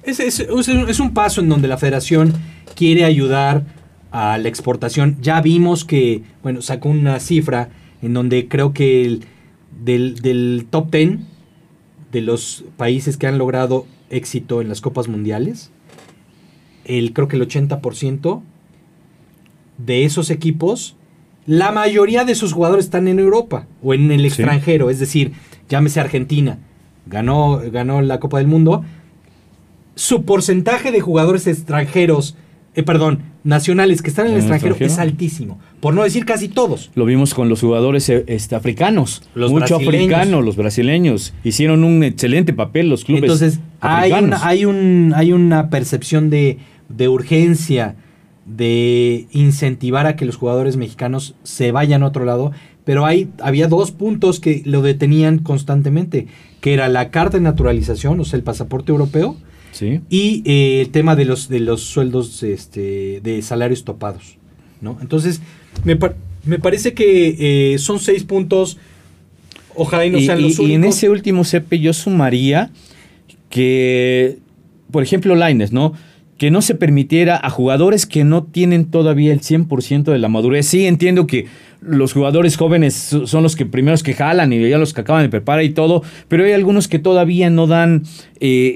Es, 0.03 0.99
un 0.99 1.13
paso 1.15 1.41
en 1.41 1.49
donde 1.49 1.67
la 1.67 1.77
federación 1.79 2.33
quiere 2.75 3.05
ayudar 3.05 3.63
a 4.11 4.37
la 4.37 4.47
exportación. 4.49 5.17
Ya 5.19 5.41
vimos 5.41 5.83
que, 5.83 6.21
bueno, 6.43 6.61
sacó 6.61 6.89
una 6.89 7.19
cifra 7.19 7.69
en 8.03 8.13
donde 8.13 8.47
creo 8.47 8.71
que 8.71 9.05
el- 9.05 9.23
del, 9.83 10.13
del 10.21 10.67
top 10.69 10.91
10 10.91 11.17
de 12.11 12.21
los 12.21 12.65
países 12.77 13.17
que 13.17 13.25
han 13.25 13.39
logrado 13.39 13.87
éxito 14.11 14.61
en 14.61 14.69
las 14.69 14.79
copas 14.79 15.07
mundiales, 15.07 15.71
el, 16.85 17.13
creo 17.13 17.27
que 17.27 17.35
el 17.35 17.47
80% 17.47 18.43
de 19.85 20.05
esos 20.05 20.29
equipos, 20.29 20.95
la 21.45 21.71
mayoría 21.71 22.25
de 22.25 22.35
sus 22.35 22.53
jugadores 22.53 22.85
están 22.85 23.07
en 23.07 23.17
Europa 23.19 23.65
o 23.81 23.93
en 23.93 24.11
el 24.11 24.19
Sí. 24.21 24.27
extranjero, 24.27 24.89
es 24.89 24.99
decir, 24.99 25.31
llámese 25.69 25.99
Argentina, 25.99 26.59
ganó, 27.07 27.59
ganó 27.71 28.01
la 28.01 28.19
Copa 28.19 28.37
del 28.37 28.47
Mundo, 28.47 28.83
su 29.95 30.23
porcentaje 30.23 30.91
de 30.91 31.01
jugadores 31.01 31.47
extranjeros, 31.47 32.35
eh, 32.75 32.83
perdón, 32.83 33.23
nacionales 33.43 34.01
que 34.01 34.09
están 34.09 34.27
en 34.27 34.33
el 34.33 34.39
¿En 34.39 34.45
el 34.45 34.51
extranjero, 34.53 34.73
extranjero? 34.75 34.93
es 34.93 35.11
altísimo. 35.11 35.59
Por 35.79 35.93
no 35.93 36.03
decir 36.03 36.25
casi 36.25 36.49
todos. 36.49 36.91
Lo 36.95 37.05
vimos 37.05 37.33
con 37.33 37.49
los 37.49 37.61
jugadores 37.61 38.07
eh, 38.09 38.23
este, 38.27 38.55
africanos. 38.55 39.23
Los 39.33 39.51
Mucho 39.51 39.77
brasileños. 39.79 40.13
africano, 40.13 40.41
los 40.41 40.55
brasileños. 40.55 41.33
Hicieron 41.43 41.83
un 41.83 42.03
excelente 42.03 42.53
papel 42.53 42.89
los 42.89 43.05
clubes 43.05 43.23
Entonces, 43.23 43.59
hay 43.81 44.11
africanos. 44.11 44.39
una, 44.39 44.47
hay, 44.47 44.65
un, 44.65 45.13
hay 45.15 45.31
una 45.33 45.69
percepción 45.69 46.29
de, 46.29 46.59
de 46.89 47.07
urgencia, 47.07 47.95
de 48.55 49.27
incentivar 49.31 50.07
a 50.07 50.15
que 50.15 50.25
los 50.25 50.35
jugadores 50.35 50.75
mexicanos 50.77 51.35
se 51.43 51.71
vayan 51.71 52.03
a 52.03 52.07
otro 52.07 52.25
lado, 52.25 52.51
pero 52.83 53.05
hay, 53.05 53.29
había 53.41 53.67
dos 53.67 53.91
puntos 53.91 54.39
que 54.39 54.63
lo 54.65 54.81
detenían 54.81 55.39
constantemente, 55.39 56.27
que 56.61 56.73
era 56.73 56.89
la 56.89 57.11
carta 57.11 57.37
de 57.37 57.43
naturalización, 57.43 58.19
o 58.19 58.25
sea, 58.25 58.37
el 58.37 58.43
pasaporte 58.43 58.91
europeo, 58.91 59.37
Sí. 59.71 60.01
y 60.09 60.41
eh, 60.45 60.81
el 60.81 60.89
tema 60.89 61.15
de 61.15 61.25
los, 61.25 61.47
de 61.47 61.59
los 61.59 61.81
sueldos 61.81 62.41
este, 62.41 63.21
de 63.23 63.41
salarios 63.43 63.83
topados. 63.83 64.37
¿no? 64.81 64.97
Entonces, 64.99 65.41
me, 65.83 65.95
par- 65.95 66.15
me 66.43 66.57
parece 66.57 66.93
que 66.95 67.73
eh, 67.73 67.77
son 67.77 67.99
seis 67.99 68.23
puntos. 68.23 68.77
Ojalá 69.75 70.05
y 70.07 70.09
no 70.09 70.17
y, 70.17 70.25
sean 70.25 70.39
y- 70.39 70.43
los 70.43 70.59
y 70.59 70.73
en 70.73 70.79
únicos. 70.81 70.95
ese 70.97 71.09
último 71.09 71.43
CP 71.43 71.79
yo 71.79 71.93
sumaría 71.93 72.71
que, 73.49 74.39
por 74.91 75.03
ejemplo, 75.03 75.35
Laines, 75.35 75.71
¿no? 75.71 75.93
Que 76.39 76.49
no 76.49 76.61
se 76.63 76.73
permitiera 76.73 77.39
a 77.41 77.49
jugadores 77.51 78.05
que 78.07 78.23
no 78.23 78.43
tienen 78.43 78.85
todavía 78.85 79.31
el 79.33 79.41
100% 79.41 80.05
de 80.11 80.17
la 80.17 80.29
madurez. 80.29 80.65
Sí, 80.65 80.87
entiendo 80.87 81.27
que 81.27 81.45
los 81.81 82.13
jugadores 82.13 82.57
jóvenes 82.57 82.93
so- 82.95 83.27
son 83.27 83.43
los 83.43 83.55
que 83.55 83.65
primeros 83.65 84.01
que 84.03 84.13
jalan 84.13 84.51
y 84.51 84.67
ya 84.69 84.77
los 84.77 84.93
que 84.93 85.01
acaban 85.01 85.23
de 85.23 85.29
preparar 85.29 85.63
y 85.63 85.69
todo, 85.69 86.01
pero 86.27 86.43
hay 86.45 86.53
algunos 86.53 86.87
que 86.87 86.97
todavía 86.99 87.49
no 87.49 87.67
dan 87.67 88.03
eh, 88.39 88.73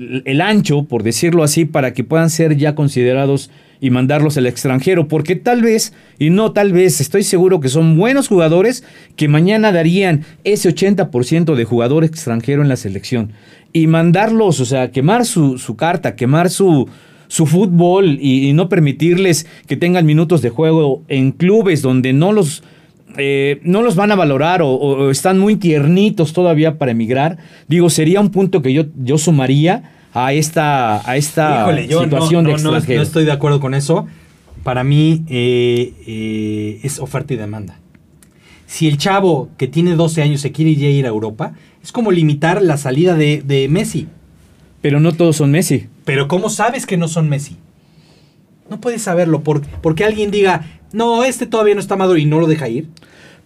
eh, 0.00 0.22
el 0.24 0.40
ancho, 0.40 0.84
por 0.84 1.02
decirlo 1.02 1.42
así, 1.42 1.64
para 1.64 1.92
que 1.92 2.02
puedan 2.04 2.30
ser 2.30 2.56
ya 2.56 2.74
considerados 2.74 3.50
y 3.80 3.90
mandarlos 3.90 4.36
al 4.36 4.46
extranjero, 4.46 5.08
porque 5.08 5.36
tal 5.36 5.62
vez, 5.62 5.92
y 6.18 6.30
no 6.30 6.52
tal 6.52 6.72
vez, 6.72 7.00
estoy 7.00 7.22
seguro 7.22 7.60
que 7.60 7.68
son 7.68 7.96
buenos 7.96 8.28
jugadores 8.28 8.84
que 9.16 9.26
mañana 9.28 9.72
darían 9.72 10.24
ese 10.44 10.68
80% 10.74 11.54
de 11.54 11.64
jugador 11.64 12.04
extranjero 12.04 12.62
en 12.62 12.68
la 12.68 12.76
selección. 12.76 13.32
Y 13.72 13.86
mandarlos, 13.86 14.60
o 14.60 14.64
sea, 14.64 14.90
quemar 14.90 15.24
su, 15.24 15.56
su 15.58 15.76
carta, 15.76 16.14
quemar 16.16 16.50
su, 16.50 16.88
su 17.28 17.46
fútbol 17.46 18.18
y, 18.20 18.52
no 18.52 18.68
permitirles 18.68 19.46
que 19.66 19.76
tengan 19.76 20.04
minutos 20.04 20.42
de 20.42 20.50
juego 20.50 21.02
en 21.08 21.30
clubes 21.32 21.80
donde 21.80 22.12
no 22.12 22.32
los, 22.32 22.62
eh, 23.16 23.60
no 23.62 23.80
los 23.82 23.94
van 23.96 24.10
a 24.10 24.16
valorar 24.16 24.60
o, 24.62 24.68
o- 24.70 25.04
o 25.06 25.10
están 25.10 25.38
muy 25.38 25.56
tiernitos 25.56 26.32
todavía 26.32 26.76
para 26.78 26.90
emigrar, 26.92 27.38
digo, 27.68 27.88
sería 27.88 28.20
un 28.20 28.30
punto 28.30 28.60
que 28.60 28.72
yo, 28.72 28.86
yo 29.02 29.16
sumaría 29.18 29.92
a 30.14 30.32
esta, 30.32 31.08
a 31.08 31.16
esta 31.16 31.62
Híjole, 31.62 31.88
yo 31.88 32.02
situación 32.02 32.44
no, 32.44 32.50
de 32.50 32.56
no, 32.56 32.62
no, 32.62 32.76
extranjero. 32.76 32.98
no 33.00 33.02
estoy 33.04 33.24
de 33.24 33.32
acuerdo 33.32 33.60
con 33.60 33.74
eso. 33.74 34.06
Para 34.62 34.84
mí 34.84 35.24
eh, 35.28 35.94
eh, 36.06 36.80
es 36.82 36.98
oferta 36.98 37.32
y 37.34 37.36
demanda. 37.36 37.78
Si 38.66 38.86
el 38.88 38.98
chavo 38.98 39.48
que 39.56 39.66
tiene 39.66 39.94
12 39.96 40.22
años 40.22 40.40
se 40.40 40.52
quiere 40.52 40.74
ya 40.76 40.88
ir 40.88 41.06
a 41.06 41.08
Europa, 41.08 41.54
es 41.82 41.92
como 41.92 42.12
limitar 42.12 42.62
la 42.62 42.76
salida 42.76 43.14
de, 43.14 43.42
de 43.44 43.68
Messi. 43.68 44.06
Pero 44.82 45.00
no 45.00 45.12
todos 45.12 45.36
son 45.36 45.50
Messi. 45.50 45.88
Pero 46.04 46.28
¿cómo 46.28 46.50
sabes 46.50 46.86
que 46.86 46.96
no 46.96 47.08
son 47.08 47.28
Messi? 47.28 47.56
No 48.68 48.80
puedes 48.80 49.02
saberlo 49.02 49.42
por- 49.42 49.62
porque 49.62 50.04
alguien 50.04 50.30
diga, 50.30 50.64
no, 50.92 51.24
este 51.24 51.46
todavía 51.46 51.74
no 51.74 51.80
está 51.80 51.96
maduro 51.96 52.18
y 52.18 52.24
no 52.26 52.38
lo 52.40 52.46
deja 52.46 52.68
ir. 52.68 52.88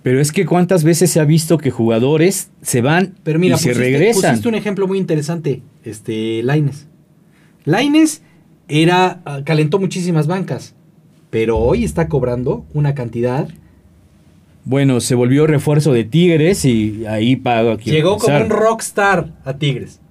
Pero 0.04 0.20
es 0.20 0.32
que 0.32 0.44
cuántas 0.44 0.84
veces 0.84 1.10
se 1.10 1.18
ha 1.18 1.24
visto 1.24 1.56
que 1.56 1.70
jugadores 1.70 2.50
se 2.60 2.82
van 2.82 3.14
Pero 3.22 3.38
mira, 3.38 3.56
y 3.56 3.58
se 3.58 3.70
pusiste, 3.70 3.90
regresan. 3.90 4.32
pusiste 4.32 4.48
un 4.50 4.54
ejemplo 4.54 4.86
muy 4.86 4.98
interesante, 4.98 5.62
este, 5.82 6.42
Laines. 6.42 6.88
Laines 7.64 8.20
era, 8.68 9.22
ah, 9.24 9.40
calentó 9.46 9.78
muchísimas 9.78 10.26
bancas, 10.26 10.74
pero 11.30 11.56
hoy 11.56 11.84
está 11.84 12.06
cobrando 12.08 12.66
una 12.74 12.94
cantidad. 12.94 13.48
Bueno, 14.66 15.00
se 15.00 15.14
volvió 15.14 15.46
refuerzo 15.46 15.94
de 15.94 16.04
Tigres 16.04 16.66
y 16.66 17.06
ahí 17.06 17.36
paga 17.36 17.78
quien 17.78 17.96
Llegó 17.96 18.18
como 18.18 18.36
un 18.36 18.50
rockstar 18.50 19.32
a 19.46 19.56
Tigres. 19.56 20.02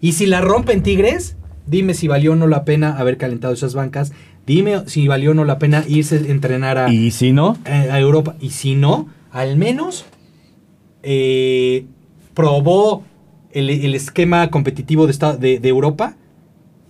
Y 0.00 0.14
si 0.14 0.26
la 0.26 0.40
rompen 0.40 0.82
Tigres, 0.82 1.36
dime 1.64 1.94
si 1.94 2.08
valió 2.08 2.32
o 2.32 2.36
no 2.36 2.48
la 2.48 2.64
pena 2.64 2.98
haber 2.98 3.16
calentado 3.18 3.54
esas 3.54 3.74
bancas. 3.74 4.12
Dime 4.48 4.82
si 4.86 5.06
valió 5.06 5.30
o 5.30 5.34
no 5.34 5.44
la 5.44 5.60
pena 5.60 5.84
irse 5.86 6.16
a 6.16 6.18
entrenar 6.28 6.78
a, 6.78 6.92
Y 6.92 7.12
si 7.12 7.30
no, 7.30 7.56
a 7.64 8.00
Europa. 8.00 8.34
Y 8.40 8.50
si 8.50 8.74
no, 8.74 9.08
al 9.32 9.56
menos 9.56 10.04
eh, 11.02 11.84
probó 12.34 13.02
el, 13.52 13.70
el 13.70 13.94
esquema 13.94 14.50
competitivo 14.50 15.06
de, 15.06 15.12
esta- 15.12 15.36
de- 15.36 15.58
de 15.58 15.68
Europa 15.68 16.16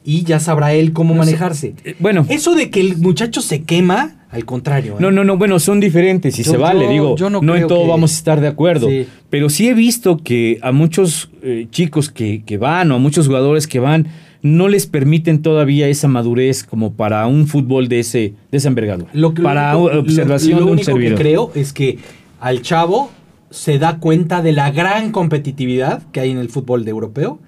y 0.04 0.22
ya 0.24 0.40
sabrá 0.40 0.72
él 0.72 0.92
cómo 0.92 1.14
No 1.14 1.22
sé. 1.24 1.30
manejarse. 1.32 1.74
eh, 1.84 1.94
bueno, 1.98 2.24
Eso 2.28 2.54
de 2.54 2.70
que 2.70 2.80
el 2.80 2.96
muchacho 2.96 3.40
se 3.42 3.62
quema, 3.62 4.26
al 4.30 4.44
contrario. 4.44 4.94
¿eh? 4.94 4.96
no, 5.00 5.10
no, 5.10 5.24
no, 5.24 5.36
bueno, 5.36 5.58
son 5.58 5.80
diferentes 5.80 6.38
y 6.38 6.42
Yo- 6.42 6.52
se 6.52 6.56
vale, 6.56 6.84
yo- 6.86 6.90
digo, 6.90 7.16
yo 7.16 7.30
no 7.30 7.40
no, 7.42 7.56
en 7.56 7.66
todo 7.66 7.82
que- 7.84 7.88
vamos 7.88 8.12
a 8.12 8.14
estar 8.16 8.40
de 8.40 8.48
acuerdo, 8.48 8.88
Sí. 8.88 9.06
pero 9.30 9.50
sí 9.50 9.68
he 9.68 9.74
visto 9.74 10.16
que 10.18 10.58
a 10.62 10.72
muchos 10.72 11.30
eh, 11.42 11.66
chicos 11.70 12.10
que, 12.10 12.42
que 12.44 12.56
van 12.58 12.90
o 12.92 12.96
a 12.96 12.98
muchos 12.98 13.26
jugadores 13.26 13.66
que 13.66 13.78
van 13.80 14.06
no 14.40 14.68
les 14.68 14.86
permiten 14.86 15.42
todavía 15.42 15.88
esa 15.88 16.06
madurez 16.08 16.62
como 16.62 16.92
para 16.92 17.26
un 17.26 17.46
fútbol 17.48 17.88
de 17.88 17.98
ese 18.00 18.34
de 18.52 18.58
esa 18.58 18.68
envergadura. 18.68 19.10
Lo 19.12 19.34
que- 19.34 19.42
para 19.42 19.72
lo 19.74 19.80
observación 19.98 20.52
lo- 20.52 20.60
lo 20.60 20.66
de 20.66 20.72
un 20.72 20.78
único 20.78 20.86
que 20.86 20.92
servidor. 20.92 21.18
creo 21.18 21.52
es 21.56 21.72
que 21.72 21.98
al 22.40 22.62
chavo 22.62 23.10
se 23.50 23.78
da 23.78 23.98
cuenta 23.98 24.42
de 24.42 24.52
la 24.52 24.70
gran 24.70 25.10
competitividad 25.12 26.02
que 26.12 26.20
hay 26.20 26.30
en 26.30 26.38
el 26.38 26.48
fútbol 26.50 26.84
de 26.84 26.90
europeo 26.90 27.38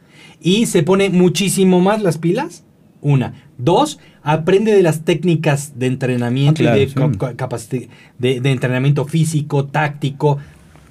y 0.41 0.67
se 0.67 0.83
pone 0.83 1.11
muchísimo 1.11 1.81
más 1.81 2.03
las 2.03 2.19
pilas. 2.19 2.65
Una. 3.03 3.35
Dos, 3.57 3.99
aprende 4.23 4.73
de 4.73 4.83
las 4.83 5.05
técnicas 5.05 5.79
de 5.79 5.87
entrenamiento 5.87 6.61
Ah, 6.63 6.65
claro, 6.65 6.77
y 6.77 6.81
de, 6.87 7.59
sí. 7.59 7.89
de, 8.19 8.41
de 8.41 8.51
entrenamiento 8.51 9.05
físico, 9.07 9.65
táctico. 9.67 10.39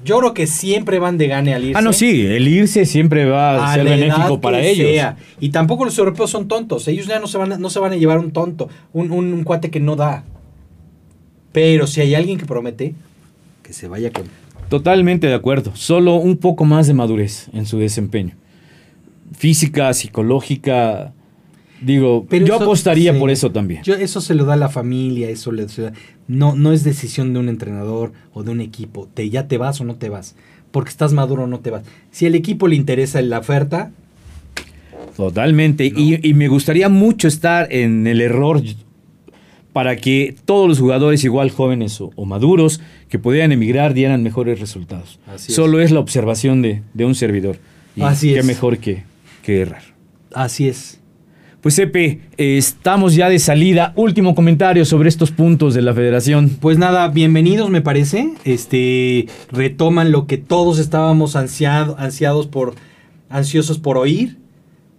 Yo 0.06 0.18
creo 0.20 0.34
que 0.34 0.48
siempre 0.48 0.98
van 0.98 1.18
de 1.18 1.28
gane 1.28 1.54
al 1.54 1.66
irse. 1.66 1.78
Ah, 1.78 1.82
no, 1.82 1.92
sí, 1.94 2.26
el 2.26 2.48
irse 2.48 2.86
siempre 2.86 3.26
va 3.26 3.52
a, 3.58 3.72
a 3.72 3.76
ser 3.76 3.84
benéfico 3.84 4.40
para 4.42 4.62
ellos. 4.62 4.88
sea. 4.88 5.18
Y 5.40 5.50
tampoco 5.50 5.86
los 5.86 5.98
europeos 5.98 6.30
son 6.32 6.48
tontos. 6.48 6.88
Ellos 6.88 7.06
ya 7.06 7.20
no 7.20 7.28
se 7.28 7.38
van 7.38 7.52
a, 7.52 7.58
no 7.58 7.70
se 7.70 7.80
van 7.80 7.92
a 7.92 7.96
llevar 7.98 8.18
un 8.20 8.32
tonto, 8.32 8.70
un, 8.94 9.12
un- 9.12 9.34
un 9.34 9.44
cuate 9.44 9.70
que 9.70 9.80
no 9.80 9.96
da. 9.96 10.24
Pero 11.52 11.88
si 11.88 12.02
hay 12.02 12.16
alguien 12.16 12.38
que 12.38 12.46
promete, 12.46 12.94
que 13.70 13.74
se 13.74 13.88
vaya 13.88 14.12
con. 14.12 14.24
Totalmente 14.68 15.28
de 15.28 15.36
acuerdo. 15.36 15.76
Solo 15.76 16.16
un 16.16 16.38
poco 16.38 16.66
más 16.66 16.88
de 16.88 16.96
madurez 16.96 17.50
en 17.54 17.68
su 17.68 17.78
desempeño. 17.78 18.34
Física, 19.38 19.94
psicológica. 19.94 21.14
Digo, 21.80 22.26
Pero 22.28 22.48
yo 22.48 22.56
eso- 22.56 22.64
apostaría 22.64 23.14
sí. 23.14 23.20
por 23.20 23.30
eso 23.30 23.52
también. 23.52 23.84
Yo- 23.84 23.94
eso 23.94 24.22
se 24.22 24.34
lo 24.34 24.46
da 24.46 24.56
la 24.56 24.70
familia, 24.70 25.30
eso 25.30 25.52
le, 25.52 25.70
se 25.70 25.84
da- 25.84 25.94
no, 26.28 26.56
no 26.56 26.74
es 26.74 26.84
decisión 26.84 27.32
de 27.32 27.40
un 27.42 27.48
entrenador 27.48 28.12
o 28.34 28.42
de 28.42 28.50
un 28.50 28.60
equipo. 28.60 29.08
Te, 29.14 29.30
ya 29.30 29.48
te 29.48 29.60
vas 29.60 29.80
o 29.82 29.84
no 29.84 29.98
te 29.98 30.10
vas. 30.10 30.36
Porque 30.72 30.90
estás 30.90 31.14
maduro 31.14 31.44
o 31.44 31.48
no 31.48 31.60
te 31.60 31.70
vas. 31.70 31.84
Si 32.10 32.26
al 32.26 32.34
equipo 32.34 32.68
le 32.68 32.76
interesa 32.76 33.22
la 33.22 33.38
oferta, 33.40 33.92
Totalmente. 35.16 35.86
Y, 35.86 36.28
y 36.28 36.34
me 36.34 36.48
gustaría 36.48 36.88
mucho 36.90 37.28
estar 37.28 37.72
en 37.74 38.08
el 38.08 38.20
error 38.22 38.62
para 39.74 39.96
que 39.98 40.36
todos 40.46 40.68
los 40.68 40.80
jugadores, 40.80 41.24
igual 41.24 41.52
jóvenes 41.52 42.00
o, 42.02 42.12
o 42.16 42.26
maduros, 42.26 42.82
que 43.08 43.20
pudieran 43.20 43.52
emigrar, 43.52 43.94
dieran 43.94 44.24
mejores 44.24 44.60
resultados. 44.60 45.20
Así 45.28 45.52
es. 45.52 45.56
Solo 45.56 45.80
es. 45.80 45.92
la 45.92 46.00
observación 46.00 46.62
de, 46.62 46.82
de 46.94 47.06
un 47.06 47.16
servidor. 47.16 47.58
Y 47.96 48.02
Así 48.02 48.34
qué 48.34 48.40
es. 48.40 48.46
mejor 48.46 48.78
que, 48.80 49.04
que 49.44 49.62
errar. 49.62 49.84
así 50.34 50.68
es. 50.68 50.96
Pues 51.62 51.78
Epe, 51.78 52.22
eh, 52.38 52.58
estamos 52.58 53.16
ya 53.16 53.28
de 53.28 53.38
salida. 53.38 53.92
Último 53.98 54.34
comentario 54.34 54.86
sobre 54.86 55.10
estos 55.10 55.32
puntos 55.32 55.74
de 55.74 55.82
la 55.82 55.94
federación. 55.94 56.50
Pues 56.62 56.78
nada, 56.78 57.10
bienvenidos 57.10 57.70
me 57.70 57.82
parece. 57.82 58.30
Este 58.46 59.28
retoman 59.52 60.12
lo 60.14 60.26
que 60.26 60.38
todos 60.38 60.80
estábamos 60.80 61.36
ansiado- 61.36 61.96
ansiados 62.00 62.48
por 62.48 62.76
ansiosos 63.30 63.78
por 63.78 63.98
oír. 63.98 64.38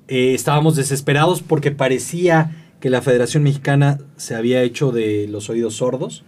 Eh, 0.08 0.34
estábamos 0.34 0.76
desesperados 0.76 1.40
porque 1.40 1.70
parecía 1.70 2.50
que 2.80 2.90
la 2.90 3.02
Federación 3.02 3.42
Mexicana 3.42 3.98
se 4.16 4.34
había 4.34 4.62
hecho 4.62 4.90
de 4.90 5.28
los 5.28 5.50
oídos 5.50 5.74
sordos. 5.74 6.24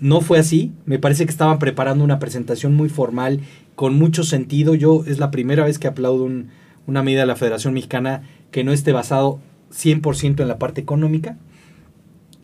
No 0.00 0.20
fue 0.20 0.38
así. 0.38 0.72
Me 0.86 0.98
parece 0.98 1.24
que 1.26 1.30
estaban 1.30 1.58
preparando 1.58 2.04
una 2.04 2.18
presentación 2.18 2.74
muy 2.74 2.88
formal, 2.88 3.40
con 3.74 3.94
mucho 3.96 4.22
sentido. 4.24 4.74
Yo 4.74 5.04
es 5.06 5.18
la 5.18 5.30
primera 5.30 5.64
vez 5.64 5.78
que 5.78 5.88
aplaudo 5.88 6.24
un- 6.24 6.48
una 6.86 7.02
medida 7.02 7.20
de 7.20 7.26
la 7.26 7.36
Federación 7.36 7.74
Mexicana 7.74 8.22
que 8.50 8.64
no 8.64 8.72
esté 8.72 8.92
basado 8.92 9.40
100% 9.72 10.42
en 10.42 10.48
la 10.48 10.58
parte 10.58 10.80
económica. 10.80 11.36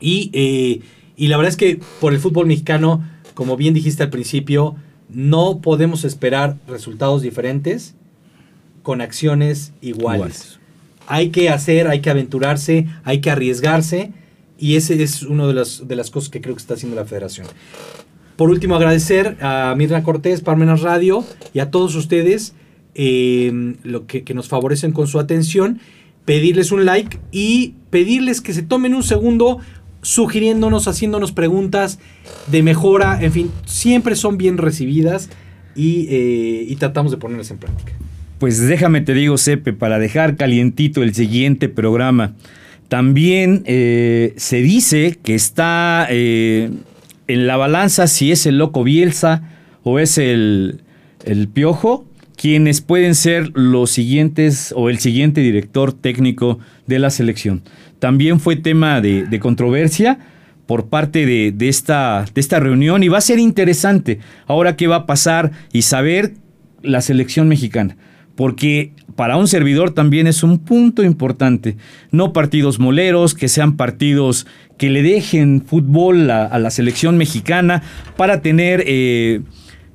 Y, 0.00 0.30
eh, 0.34 0.80
y 1.16 1.28
la 1.28 1.36
verdad 1.36 1.50
es 1.50 1.56
que 1.56 1.80
por 2.00 2.12
el 2.12 2.18
fútbol 2.20 2.46
mexicano, 2.46 3.02
como 3.34 3.56
bien 3.56 3.74
dijiste 3.74 4.02
al 4.02 4.10
principio, 4.10 4.76
no 5.08 5.60
podemos 5.60 6.04
esperar 6.04 6.56
resultados 6.68 7.22
diferentes 7.22 7.94
con 8.82 9.00
acciones 9.00 9.72
iguales. 9.80 10.16
Iguales. 10.16 10.60
Hay 11.06 11.30
que 11.30 11.50
hacer, 11.50 11.88
hay 11.88 12.00
que 12.00 12.10
aventurarse, 12.10 12.86
hay 13.04 13.20
que 13.20 13.30
arriesgarse 13.30 14.12
y 14.58 14.76
ese 14.76 15.02
es 15.02 15.22
una 15.22 15.46
de 15.46 15.54
las, 15.54 15.86
de 15.86 15.96
las 15.96 16.10
cosas 16.10 16.30
que 16.30 16.40
creo 16.40 16.54
que 16.54 16.60
está 16.60 16.74
haciendo 16.74 16.96
la 16.96 17.04
federación. 17.04 17.46
Por 18.36 18.50
último, 18.50 18.76
agradecer 18.76 19.36
a 19.40 19.74
Mirna 19.76 20.02
Cortés, 20.02 20.42
Parmenas 20.42 20.82
Radio 20.82 21.24
y 21.54 21.60
a 21.60 21.70
todos 21.70 21.94
ustedes 21.94 22.54
eh, 22.94 23.76
lo 23.82 24.06
que, 24.06 24.22
nos 24.34 24.48
favorecen 24.48 24.92
con 24.92 25.06
su 25.06 25.18
atención, 25.18 25.80
pedirles 26.24 26.72
un 26.72 26.84
like 26.84 27.18
y 27.32 27.74
pedirles 27.90 28.40
que 28.40 28.52
se 28.52 28.62
tomen 28.62 28.94
un 28.94 29.02
segundo 29.02 29.58
sugiriéndonos, 30.02 30.86
haciéndonos 30.86 31.32
preguntas 31.32 31.98
de 32.46 32.62
mejora, 32.62 33.22
en 33.22 33.32
fin, 33.32 33.50
siempre 33.64 34.16
son 34.16 34.38
bien 34.38 34.58
recibidas 34.58 35.30
y, 35.74 36.06
eh, 36.08 36.66
y 36.68 36.76
tratamos 36.76 37.12
de 37.12 37.18
ponerlas 37.18 37.50
en 37.50 37.58
práctica. 37.58 37.92
Pues 38.38 38.60
déjame 38.60 39.00
te 39.00 39.14
digo, 39.14 39.38
Sepe, 39.38 39.72
para 39.72 39.98
dejar 39.98 40.36
calientito 40.36 41.02
el 41.02 41.14
siguiente 41.14 41.68
programa. 41.68 42.34
También 42.88 43.62
eh, 43.64 44.34
se 44.36 44.60
dice 44.60 45.18
que 45.22 45.34
está 45.34 46.06
eh, 46.10 46.70
en 47.28 47.46
la 47.46 47.56
balanza 47.56 48.06
si 48.06 48.30
es 48.30 48.46
el 48.46 48.58
loco 48.58 48.84
Bielsa 48.84 49.42
o 49.82 49.98
es 49.98 50.18
el, 50.18 50.82
el 51.24 51.48
Piojo, 51.48 52.04
quienes 52.36 52.82
pueden 52.82 53.14
ser 53.14 53.50
los 53.54 53.90
siguientes 53.90 54.72
o 54.76 54.90
el 54.90 54.98
siguiente 54.98 55.40
director 55.40 55.94
técnico 55.94 56.58
de 56.86 56.98
la 56.98 57.08
selección. 57.08 57.62
También 57.98 58.38
fue 58.38 58.56
tema 58.56 59.00
de, 59.00 59.24
de 59.24 59.40
controversia 59.40 60.18
por 60.66 60.88
parte 60.88 61.24
de, 61.24 61.52
de 61.52 61.68
esta, 61.68 62.26
de 62.34 62.40
esta 62.40 62.60
reunión 62.60 63.02
y 63.02 63.08
va 63.08 63.18
a 63.18 63.22
ser 63.22 63.38
interesante 63.38 64.20
ahora 64.46 64.76
qué 64.76 64.86
va 64.88 64.96
a 64.96 65.06
pasar 65.06 65.52
y 65.72 65.82
saber 65.82 66.34
la 66.82 67.00
selección 67.00 67.48
mexicana. 67.48 67.96
Porque 68.36 68.92
para 69.16 69.36
un 69.36 69.48
servidor 69.48 69.90
también 69.90 70.26
es 70.26 70.42
un 70.42 70.58
punto 70.58 71.02
importante. 71.02 71.76
No 72.10 72.32
partidos 72.32 72.78
moleros, 72.78 73.34
que 73.34 73.48
sean 73.48 73.76
partidos 73.76 74.46
que 74.78 74.90
le 74.90 75.02
dejen 75.02 75.62
fútbol 75.62 76.30
a, 76.30 76.58
la 76.58 76.70
selección 76.70 77.16
mexicana 77.16 77.82
para 78.16 78.42
tener 78.42 78.84
eh, 78.86 79.40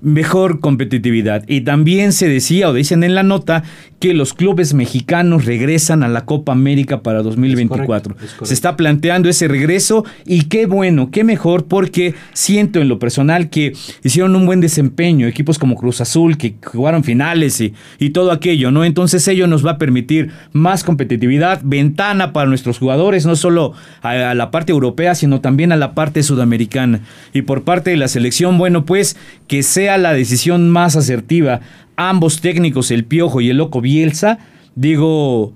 mejor 0.02 0.60
competitividad. 0.60 1.44
Y 1.48 1.62
también 1.62 2.12
se 2.12 2.28
decía 2.28 2.70
o 2.70 2.74
dicen 2.74 3.04
en 3.04 3.16
la 3.16 3.24
nota 3.24 3.64
que 4.00 4.14
los 4.16 4.34
clubes 4.34 4.74
mexicanos 4.74 5.46
regresan 5.46 6.02
a 6.02 6.08
la 6.08 6.26
Copa 6.26 6.52
América 6.52 7.04
para 7.04 7.22
2024. 7.22 7.86
correcto, 7.86 8.26
es 8.26 8.32
correcto. 8.32 8.46
Se 8.46 8.54
está 8.56 8.76
planteando 8.76 9.30
ese 9.30 9.48
regreso 9.48 10.04
y 10.26 10.46
qué 10.46 10.66
bueno, 10.66 11.12
qué 11.12 11.24
mejor 11.24 11.66
porque 11.66 12.16
siento 12.34 12.80
en 12.80 12.90
lo 12.90 12.98
personal 12.98 13.52
que 13.52 13.74
hicieron 14.04 14.36
un 14.36 14.48
buen 14.48 14.60
desempeño, 14.60 15.28
equipos 15.28 15.60
como 15.60 15.76
Cruz 15.76 16.02
Azul 16.02 16.38
que 16.38 16.56
jugaron 16.64 17.04
finales 17.04 17.62
y, 17.62 17.74
y 18.00 18.10
todo 18.10 18.32
aquello, 18.32 18.72
¿no? 18.72 18.84
Entonces 18.84 19.28
ello 19.28 19.46
nos 19.46 19.64
va 19.64 19.72
a 19.72 19.78
permitir 19.78 20.32
más 20.52 20.84
competitividad, 20.84 21.62
ventana 21.64 22.34
para 22.34 22.50
nuestros 22.50 22.80
jugadores, 22.80 23.28
no 23.28 23.36
solo 23.36 23.74
a, 24.02 24.32
a 24.32 24.34
la 24.34 24.50
parte 24.50 24.72
europea, 24.72 25.14
sino 25.14 25.42
también 25.42 25.72
a 25.72 25.78
la 25.78 25.94
parte 25.94 26.24
sudamericana. 26.24 27.02
Y 27.34 27.44
por 27.44 27.62
parte 27.64 27.92
de 27.92 27.98
la 27.98 28.08
selección, 28.08 28.58
bueno, 28.58 28.84
pues 28.84 29.16
que 29.48 29.62
sea 29.62 29.91
la 29.98 30.14
decisión 30.14 30.70
más 30.70 30.96
asertiva. 30.96 31.62
Ambos 31.96 32.42
técnicos, 32.42 32.92
el 32.92 33.06
Piojo 33.06 33.42
y 33.42 33.50
el 33.50 33.58
Loco 33.58 33.82
Bielsa, 33.82 34.40
digo, 34.76 35.54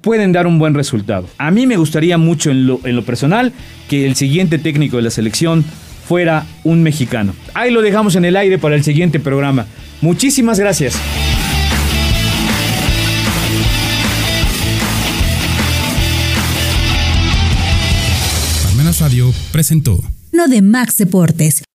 pueden 0.00 0.32
dar 0.32 0.46
un 0.46 0.58
buen 0.58 0.74
resultado. 0.74 1.28
A 1.38 1.50
mí 1.50 1.66
me 1.66 1.76
gustaría 1.76 2.18
mucho 2.18 2.50
en 2.50 2.66
lo, 2.66 2.80
en 2.84 2.96
lo 2.96 3.04
personal 3.04 3.52
que 3.88 4.06
el 4.06 4.14
siguiente 4.14 4.58
técnico 4.58 4.96
de 4.96 5.02
la 5.02 5.10
selección 5.10 5.64
fuera 6.06 6.46
un 6.62 6.82
mexicano. 6.82 7.34
Ahí 7.54 7.70
lo 7.72 7.82
dejamos 7.82 8.14
en 8.14 8.24
el 8.24 8.36
aire 8.36 8.58
para 8.58 8.76
el 8.76 8.84
siguiente 8.84 9.18
programa. 9.18 9.66
Muchísimas 10.00 10.60
gracias. 10.60 10.96
Palmenas 18.62 19.00
Radio 19.00 19.32
presentó 19.50 20.00
No 20.32 20.46
de 20.46 20.62
Max 20.62 20.98
Deportes. 20.98 21.66